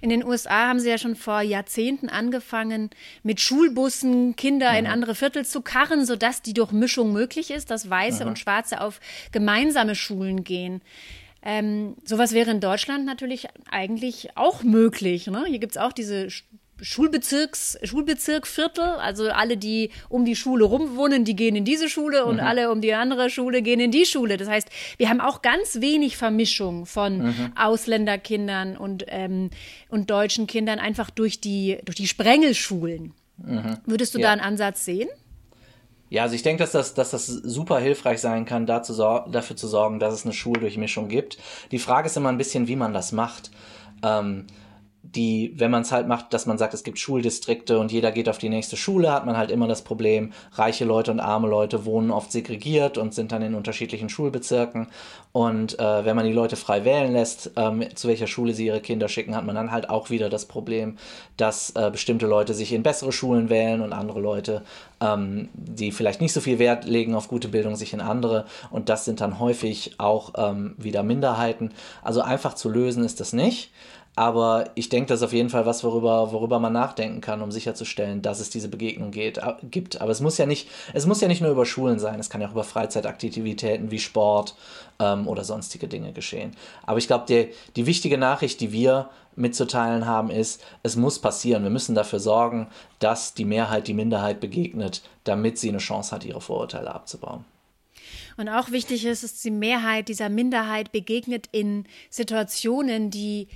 In 0.01 0.11
den 0.11 0.25
USA 0.25 0.69
haben 0.69 0.81
sie 0.81 0.89
ja 0.89 0.99
schon 0.99 1.17
vor 1.17 1.41
Jahrzehnten 1.41 2.09
angefangen, 2.09 2.91
mit 3.23 3.41
Schulbussen 3.41 4.37
Kinder 4.37 4.73
mhm. 4.73 4.79
in 4.79 4.87
andere 4.87 5.15
Viertel 5.15 5.45
zu 5.45 5.63
karren, 5.63 6.05
sodass 6.05 6.43
die 6.43 6.55
Durchmischung 6.55 7.13
möglich 7.13 7.51
ist, 7.51 7.71
dass 7.71 7.91
Weiße 7.91 8.25
mhm. 8.25 8.31
und 8.31 8.39
Schwarze 8.39 8.81
auf 8.81 9.01
gemeinsame 9.33 9.95
Schulen 9.95 10.45
gehen. 10.45 10.83
Ähm, 11.45 11.97
sowas 12.05 12.33
wäre 12.33 12.53
in 12.53 12.61
Deutschland 12.61 13.05
natürlich 13.05 13.49
eigentlich 13.71 14.37
auch 14.37 14.63
möglich. 14.63 15.27
Ne? 15.27 15.45
Hier 15.49 15.59
gibt 15.59 15.73
es 15.73 15.79
auch 15.83 15.93
diese 15.93 16.29
Schulbezirks, 16.83 17.79
Schulbezirkviertel, 17.85 18.83
also 18.83 19.31
alle, 19.31 19.57
die 19.57 19.91
um 20.09 20.25
die 20.25 20.35
Schule 20.35 20.65
rum 20.65 20.97
wohnen, 20.97 21.25
die 21.25 21.37
gehen 21.37 21.55
in 21.55 21.65
diese 21.65 21.89
Schule 21.89 22.27
und 22.27 22.37
mhm. 22.37 22.41
alle 22.41 22.71
um 22.73 22.81
die 22.81 22.93
andere 22.93 23.31
Schule 23.31 23.63
gehen 23.63 23.79
in 23.79 23.93
die 23.93 24.05
Schule. 24.05 24.37
Das 24.37 24.49
heißt, 24.49 24.69
wir 24.97 25.09
haben 25.09 25.21
auch 25.21 25.43
ganz 25.43 25.81
wenig 25.81 26.17
Vermischung 26.17 26.85
von 26.85 27.19
mhm. 27.19 27.53
Ausländerkindern 27.57 28.77
und, 28.77 29.05
ähm, 29.09 29.51
und 29.89 30.11
deutschen 30.11 30.49
Kindern 30.49 30.81
einfach 30.81 31.11
durch 31.11 31.41
die, 31.41 31.79
durch 31.85 31.97
die 31.97 32.09
Sprengelschulen. 32.09 33.15
Mhm. 33.39 33.79
Würdest 33.87 34.15
du 34.15 34.19
ja. 34.19 34.27
da 34.27 34.33
einen 34.33 34.41
Ansatz 34.41 34.85
sehen? 34.85 35.09
Ja, 36.11 36.25
also 36.25 36.35
ich 36.35 36.43
denke, 36.43 36.63
dass 36.63 36.73
das, 36.73 36.95
dass 36.95 37.11
das 37.13 37.27
super 37.27 37.79
hilfreich 37.79 38.21
sein 38.21 38.45
kann, 38.45 38.67
dazu, 38.67 38.93
dafür 38.93 39.57
zu 39.57 39.67
sorgen, 39.67 39.99
dass 39.99 40.13
es 40.13 40.25
eine 40.25 40.35
Schuldurchmischung 40.35 41.09
gibt. 41.09 41.39
Die 41.71 41.79
Frage 41.79 42.07
ist 42.07 42.17
immer 42.17 42.29
ein 42.29 42.37
bisschen, 42.37 42.69
wie 42.69 42.77
man 42.77 42.93
das 42.93 43.13
macht. 43.13 43.51
Ähm, 44.03 44.47
die, 45.15 45.53
wenn 45.57 45.71
man 45.71 45.83
es 45.83 45.93
halt 45.93 46.09
macht, 46.09 46.33
dass 46.33 46.47
man 46.47 46.59
sagt, 46.59 46.75
es 46.75 46.85
gibt 46.85 46.99
Schuldistrikte 46.99 47.79
und 47.79 47.93
jeder 47.93 48.13
geht 48.13 48.29
auf 48.29 48.39
die 48.39 48.49
nächste 48.49 48.77
Schule, 48.77 49.13
hat 49.13 49.27
man 49.27 49.37
halt 49.37 49.51
immer 49.51 49.69
das 49.69 49.83
Problem, 49.83 50.33
reiche 50.53 50.85
Leute 50.85 51.11
und 51.11 51.21
arme 51.21 51.49
Leute 51.49 51.85
wohnen 51.85 52.11
oft 52.11 52.33
segregiert 52.33 52.97
und 52.99 53.13
sind 53.13 53.33
dann 53.33 53.43
in 53.43 53.55
unterschiedlichen 53.55 54.09
Schulbezirken. 54.09 54.89
Und 55.33 55.79
äh, 55.79 56.05
wenn 56.05 56.15
man 56.15 56.27
die 56.27 56.33
Leute 56.33 56.57
frei 56.57 56.85
wählen 56.85 57.13
lässt, 57.13 57.53
ähm, 57.57 57.85
zu 57.95 58.09
welcher 58.09 58.27
Schule 58.27 58.53
sie 58.53 58.67
ihre 58.67 58.81
Kinder 58.81 59.09
schicken, 59.09 59.35
hat 59.35 59.47
man 59.47 59.55
dann 59.55 59.71
halt 59.71 59.89
auch 59.89 60.11
wieder 60.11 60.29
das 60.29 60.47
Problem, 60.47 60.99
dass 61.37 61.71
äh, 61.71 61.91
bestimmte 61.91 62.27
Leute 62.27 62.53
sich 62.53 62.73
in 62.73 62.83
bessere 62.83 63.13
Schulen 63.13 63.49
wählen 63.49 63.81
und 63.81 63.95
andere 63.95 64.21
Leute, 64.21 64.63
ähm, 65.01 65.49
die 65.55 65.91
vielleicht 65.91 66.21
nicht 66.21 66.35
so 66.35 66.41
viel 66.41 66.59
Wert 66.59 66.85
legen 66.85 67.15
auf 67.15 67.29
gute 67.29 67.49
Bildung, 67.49 67.77
sich 67.77 67.95
in 67.95 68.01
andere. 68.01 68.45
Und 68.71 68.91
das 68.91 69.07
sind 69.07 69.21
dann 69.23 69.39
häufig 69.39 69.95
auch 69.99 70.33
ähm, 70.37 70.75
wieder 70.77 71.03
Minderheiten. 71.03 71.73
Also 72.03 72.21
einfach 72.21 72.55
zu 72.55 72.69
lösen 72.69 73.05
ist 73.05 73.21
das 73.21 73.33
nicht. 73.33 73.71
Aber 74.15 74.71
ich 74.75 74.91
denke, 74.91 75.09
das 75.09 75.21
ist 75.21 75.25
auf 75.25 75.33
jeden 75.33 75.49
Fall 75.49 75.65
was, 75.65 75.83
worüber, 75.85 76.33
worüber 76.33 76.59
man 76.59 76.75
nachdenken 76.75 77.23
kann, 77.23 77.41
um 77.41 77.51
sicherzustellen, 77.51 78.21
dass 78.21 78.41
es 78.41 78.51
diese 78.51 78.69
Begegnung 78.69 79.11
geht, 79.11 79.41
gibt. 79.71 80.03
Aber 80.03 80.11
es 80.11 80.21
muss 80.21 80.37
ja 80.37 80.45
nicht, 80.45 80.69
es 80.93 81.07
muss 81.07 81.23
ja 81.23 81.29
nicht 81.29 81.41
nur 81.41 81.51
über 81.51 81.65
Schulen 81.65 81.99
sein, 81.99 82.21
es 82.21 82.29
kann 82.29 82.43
ja 82.43 82.49
auch 82.49 82.53
über 82.53 82.65
Freizeitaktivitäten 82.65 83.91
wie 83.91 83.99
Sport 83.99 84.55
ähm, 84.99 85.27
oder 85.27 85.45
sonstige 85.45 85.89
Dinge 85.89 86.13
geschehen. 86.13 86.55
Aber 86.85 86.99
ich 86.99 87.07
glaube, 87.07 87.25
die, 87.27 87.49
die 87.75 87.87
wichtige 87.87 88.19
Nachricht, 88.19 88.61
die 88.61 88.73
wir 88.73 89.09
mitzuteilen 89.35 90.05
haben, 90.05 90.31
ist, 90.31 90.63
es 90.83 90.95
muss 90.97 91.19
passieren. 91.19 91.63
Wir 91.63 91.71
müssen 91.71 91.95
dafür 91.95 92.21
sorgen, 92.21 92.69
dass 92.99 93.33
die 93.33 93.47
Mehrheit 93.47 93.89
die 93.89 93.95
Minderheit 93.95 94.41
begegnet, 94.41 95.01
damit 95.25 95.59
sie 95.59 95.71
eine 95.71 95.79
Chance 95.79 96.15
hat, 96.15 96.27
ihre 96.27 96.43
Vorurteile 96.43 96.95
abzubauen. 96.95 97.47
Und 98.37 98.49
auch 98.49 98.71
wichtig 98.71 99.05
ist, 99.05 99.25
dass 99.25 99.41
die 99.41 99.51
Mehrheit 99.51 100.09
dieser 100.09 100.29
Minderheit 100.29 100.93
begegnet 100.93 101.49
in 101.53 101.85
Situationen, 102.11 103.11
die 103.11 103.49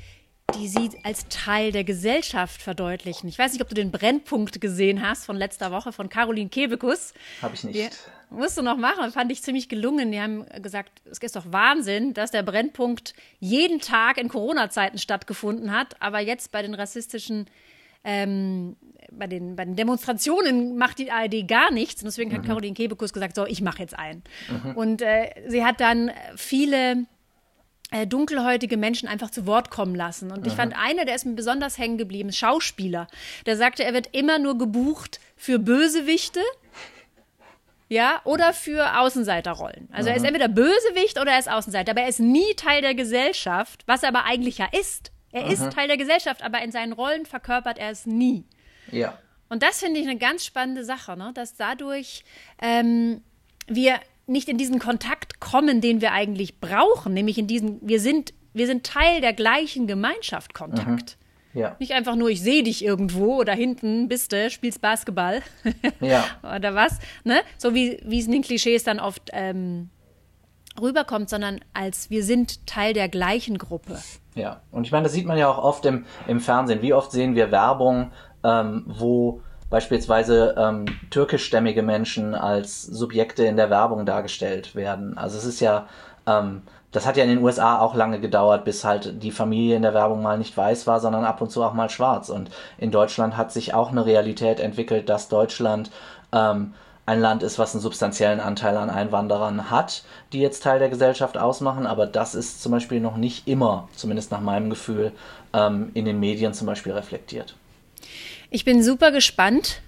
die 0.54 0.68
sie 0.68 0.90
als 1.02 1.26
Teil 1.28 1.72
der 1.72 1.84
Gesellschaft 1.84 2.62
verdeutlichen. 2.62 3.28
Ich 3.28 3.38
weiß 3.38 3.52
nicht, 3.52 3.62
ob 3.62 3.68
du 3.68 3.74
den 3.74 3.90
Brennpunkt 3.90 4.60
gesehen 4.60 5.06
hast 5.06 5.24
von 5.24 5.36
letzter 5.36 5.72
Woche 5.72 5.92
von 5.92 6.08
Caroline 6.08 6.48
Kebekus. 6.48 7.12
Habe 7.42 7.54
ich 7.54 7.64
nicht. 7.64 7.78
Die, 7.78 7.88
musst 8.30 8.56
du 8.56 8.62
noch 8.62 8.76
machen, 8.76 9.10
fand 9.12 9.30
ich 9.32 9.42
ziemlich 9.42 9.68
gelungen. 9.68 10.12
Die 10.12 10.20
haben 10.20 10.46
gesagt, 10.62 11.02
es 11.10 11.18
ist 11.18 11.36
doch 11.36 11.52
Wahnsinn, 11.52 12.14
dass 12.14 12.30
der 12.30 12.42
Brennpunkt 12.42 13.14
jeden 13.38 13.80
Tag 13.80 14.18
in 14.18 14.28
Corona-Zeiten 14.28 14.98
stattgefunden 14.98 15.72
hat, 15.72 16.00
aber 16.00 16.20
jetzt 16.20 16.52
bei 16.52 16.62
den 16.62 16.74
rassistischen 16.74 17.46
ähm, 18.04 18.76
bei, 19.10 19.26
den, 19.26 19.56
bei 19.56 19.64
den 19.64 19.76
Demonstrationen 19.76 20.76
macht 20.76 20.98
die 20.98 21.10
ARD 21.10 21.46
gar 21.46 21.72
nichts. 21.72 22.02
Und 22.02 22.06
deswegen 22.06 22.30
mhm. 22.30 22.36
hat 22.36 22.46
Caroline 22.46 22.74
Kebekus 22.74 23.12
gesagt, 23.12 23.34
so, 23.34 23.46
ich 23.46 23.62
mache 23.62 23.80
jetzt 23.80 23.98
einen. 23.98 24.22
Mhm. 24.48 24.76
Und 24.76 25.02
äh, 25.02 25.30
sie 25.48 25.64
hat 25.64 25.80
dann 25.80 26.10
viele 26.36 27.06
dunkelhäutige 28.06 28.76
Menschen 28.76 29.08
einfach 29.08 29.30
zu 29.30 29.46
Wort 29.46 29.70
kommen 29.70 29.94
lassen. 29.94 30.32
Und 30.32 30.46
ich 30.46 30.54
fand 30.54 30.76
einer, 30.76 31.04
der 31.04 31.14
ist 31.14 31.24
mir 31.24 31.34
besonders 31.34 31.78
hängen 31.78 31.98
geblieben, 31.98 32.32
Schauspieler. 32.32 33.06
Der 33.46 33.56
sagte, 33.56 33.84
er 33.84 33.94
wird 33.94 34.08
immer 34.12 34.38
nur 34.38 34.58
gebucht 34.58 35.20
für 35.36 35.58
Bösewichte. 35.58 36.40
Ja, 37.88 38.20
oder 38.24 38.52
für 38.52 38.98
Außenseiterrollen. 38.98 39.88
Also 39.92 40.08
er 40.08 40.16
ist 40.16 40.24
entweder 40.24 40.48
Bösewicht 40.48 41.20
oder 41.20 41.32
er 41.32 41.38
ist 41.38 41.48
Außenseiter, 41.48 41.92
aber 41.92 42.02
er 42.02 42.08
ist 42.08 42.18
nie 42.18 42.54
Teil 42.56 42.82
der 42.82 42.96
Gesellschaft, 42.96 43.84
was 43.86 44.02
er 44.02 44.08
aber 44.08 44.24
eigentlich 44.24 44.58
ja 44.58 44.66
ist. 44.72 45.12
Er 45.30 45.46
ist 45.46 45.70
Teil 45.72 45.86
der 45.86 45.96
Gesellschaft, 45.96 46.42
aber 46.42 46.62
in 46.62 46.72
seinen 46.72 46.92
Rollen 46.92 47.26
verkörpert 47.26 47.78
er 47.78 47.90
es 47.90 48.06
nie. 48.06 48.44
Ja. 48.90 49.18
Und 49.48 49.62
das 49.62 49.80
finde 49.80 50.00
ich 50.00 50.08
eine 50.08 50.18
ganz 50.18 50.44
spannende 50.44 50.84
Sache, 50.84 51.16
ne? 51.16 51.30
dass 51.34 51.54
dadurch 51.54 52.24
ähm, 52.60 53.22
wir 53.68 54.00
nicht 54.26 54.48
in 54.48 54.58
diesen 54.58 54.78
Kontakt 54.78 55.40
kommen, 55.40 55.80
den 55.80 56.00
wir 56.00 56.12
eigentlich 56.12 56.60
brauchen, 56.60 57.14
nämlich 57.14 57.38
in 57.38 57.46
diesen, 57.46 57.78
wir 57.82 58.00
sind, 58.00 58.34
wir 58.52 58.66
sind 58.66 58.84
Teil 58.84 59.20
der 59.20 59.32
gleichen 59.32 59.86
Gemeinschaft 59.86 60.54
Kontakt. 60.54 61.16
Ja. 61.54 61.74
Nicht 61.78 61.92
einfach 61.92 62.16
nur, 62.16 62.28
ich 62.28 62.42
sehe 62.42 62.62
dich 62.62 62.84
irgendwo 62.84 63.36
oder 63.40 63.54
hinten 63.54 64.08
bist 64.08 64.32
du, 64.32 64.50
spielst 64.50 64.82
Basketball 64.82 65.40
Ja. 66.00 66.24
oder 66.56 66.74
was, 66.74 66.98
ne? 67.24 67.40
So 67.56 67.74
wie, 67.74 67.98
wie 68.04 68.18
es 68.18 68.26
in 68.26 68.32
den 68.32 68.42
Klischees 68.42 68.84
dann 68.84 69.00
oft 69.00 69.30
ähm, 69.32 69.88
rüberkommt, 70.80 71.30
sondern 71.30 71.60
als 71.72 72.10
wir 72.10 72.22
sind 72.24 72.66
Teil 72.66 72.92
der 72.92 73.08
gleichen 73.08 73.56
Gruppe. 73.56 73.98
Ja, 74.34 74.60
und 74.70 74.86
ich 74.86 74.92
meine, 74.92 75.04
das 75.04 75.14
sieht 75.14 75.24
man 75.24 75.38
ja 75.38 75.48
auch 75.50 75.56
oft 75.56 75.86
im, 75.86 76.04
im 76.26 76.40
Fernsehen. 76.40 76.82
Wie 76.82 76.92
oft 76.92 77.10
sehen 77.10 77.34
wir 77.34 77.50
Werbung, 77.50 78.12
ähm, 78.44 78.84
wo 78.86 79.40
beispielsweise 79.70 80.54
ähm, 80.58 80.86
türkischstämmige 81.10 81.82
Menschen 81.82 82.34
als 82.34 82.82
Subjekte 82.82 83.44
in 83.44 83.56
der 83.56 83.70
Werbung 83.70 84.06
dargestellt 84.06 84.74
werden. 84.74 85.18
Also 85.18 85.38
es 85.38 85.44
ist 85.44 85.60
ja, 85.60 85.86
ähm, 86.26 86.62
das 86.92 87.06
hat 87.06 87.16
ja 87.16 87.24
in 87.24 87.30
den 87.30 87.42
USA 87.42 87.80
auch 87.80 87.94
lange 87.94 88.20
gedauert, 88.20 88.64
bis 88.64 88.84
halt 88.84 89.22
die 89.22 89.32
Familie 89.32 89.76
in 89.76 89.82
der 89.82 89.94
Werbung 89.94 90.22
mal 90.22 90.38
nicht 90.38 90.56
weiß 90.56 90.86
war, 90.86 91.00
sondern 91.00 91.24
ab 91.24 91.40
und 91.40 91.50
zu 91.50 91.62
auch 91.64 91.74
mal 91.74 91.90
schwarz. 91.90 92.28
Und 92.28 92.50
in 92.78 92.90
Deutschland 92.90 93.36
hat 93.36 93.52
sich 93.52 93.74
auch 93.74 93.90
eine 93.90 94.06
Realität 94.06 94.60
entwickelt, 94.60 95.08
dass 95.08 95.28
Deutschland 95.28 95.90
ähm, 96.32 96.74
ein 97.04 97.20
Land 97.20 97.42
ist, 97.42 97.58
was 97.58 97.74
einen 97.74 97.82
substanziellen 97.82 98.40
Anteil 98.40 98.76
an 98.76 98.90
Einwanderern 98.90 99.70
hat, 99.70 100.02
die 100.32 100.40
jetzt 100.40 100.62
Teil 100.62 100.80
der 100.80 100.88
Gesellschaft 100.88 101.38
ausmachen, 101.38 101.86
aber 101.86 102.06
das 102.06 102.34
ist 102.34 102.62
zum 102.62 102.72
Beispiel 102.72 103.00
noch 103.00 103.16
nicht 103.16 103.46
immer, 103.46 103.88
zumindest 103.94 104.32
nach 104.32 104.40
meinem 104.40 104.70
Gefühl, 104.70 105.12
ähm, 105.52 105.90
in 105.94 106.04
den 106.04 106.18
Medien 106.18 106.52
zum 106.52 106.66
Beispiel 106.66 106.92
reflektiert. 106.92 107.54
Ich 108.56 108.64
bin 108.64 108.82
super 108.82 109.12
gespannt. 109.12 109.82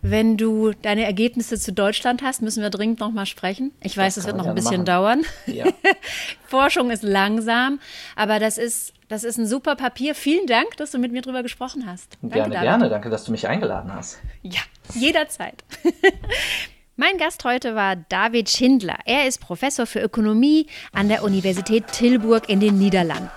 Wenn 0.00 0.38
du 0.38 0.72
deine 0.72 1.04
Ergebnisse 1.04 1.58
zu 1.58 1.70
Deutschland 1.70 2.22
hast, 2.22 2.40
müssen 2.40 2.62
wir 2.62 2.70
dringend 2.70 2.98
nochmal 2.98 3.26
sprechen. 3.26 3.72
Ich 3.82 3.94
weiß, 3.94 4.16
es 4.16 4.24
wird 4.24 4.38
noch 4.38 4.46
ein 4.46 4.54
bisschen 4.54 4.70
machen. 4.70 4.84
dauern. 4.86 5.22
Ja. 5.44 5.66
Forschung 6.46 6.90
ist 6.90 7.02
langsam, 7.02 7.78
aber 8.14 8.38
das 8.38 8.56
ist, 8.56 8.94
das 9.08 9.22
ist 9.22 9.36
ein 9.36 9.46
super 9.46 9.76
Papier. 9.76 10.14
Vielen 10.14 10.46
Dank, 10.46 10.78
dass 10.78 10.92
du 10.92 10.98
mit 10.98 11.12
mir 11.12 11.20
drüber 11.20 11.42
gesprochen 11.42 11.84
hast. 11.86 12.16
Danke, 12.22 12.36
gerne, 12.36 12.54
David. 12.54 12.66
gerne. 12.66 12.88
Danke, 12.88 13.10
dass 13.10 13.24
du 13.24 13.32
mich 13.32 13.48
eingeladen 13.48 13.92
hast. 13.94 14.18
Ja, 14.42 14.62
jederzeit. 14.94 15.62
Mein 16.98 17.18
Gast 17.18 17.44
heute 17.44 17.74
war 17.74 17.94
David 17.94 18.48
Schindler. 18.48 18.96
Er 19.04 19.28
ist 19.28 19.38
Professor 19.38 19.84
für 19.84 20.00
Ökonomie 20.00 20.66
an 20.94 21.08
der 21.10 21.24
Universität 21.24 21.88
Tilburg 21.88 22.48
in 22.48 22.58
den 22.58 22.78
Niederlanden. 22.78 23.28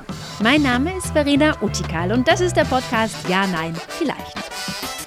Mein 0.41 0.62
Name 0.62 0.95
ist 0.95 1.12
Verena 1.12 1.62
Utikal 1.62 2.13
und 2.13 2.26
das 2.26 2.39
ist 2.39 2.56
der 2.56 2.63
Podcast 2.63 3.28
Ja, 3.28 3.45
Nein, 3.48 3.76
Vielleicht. 3.89 4.99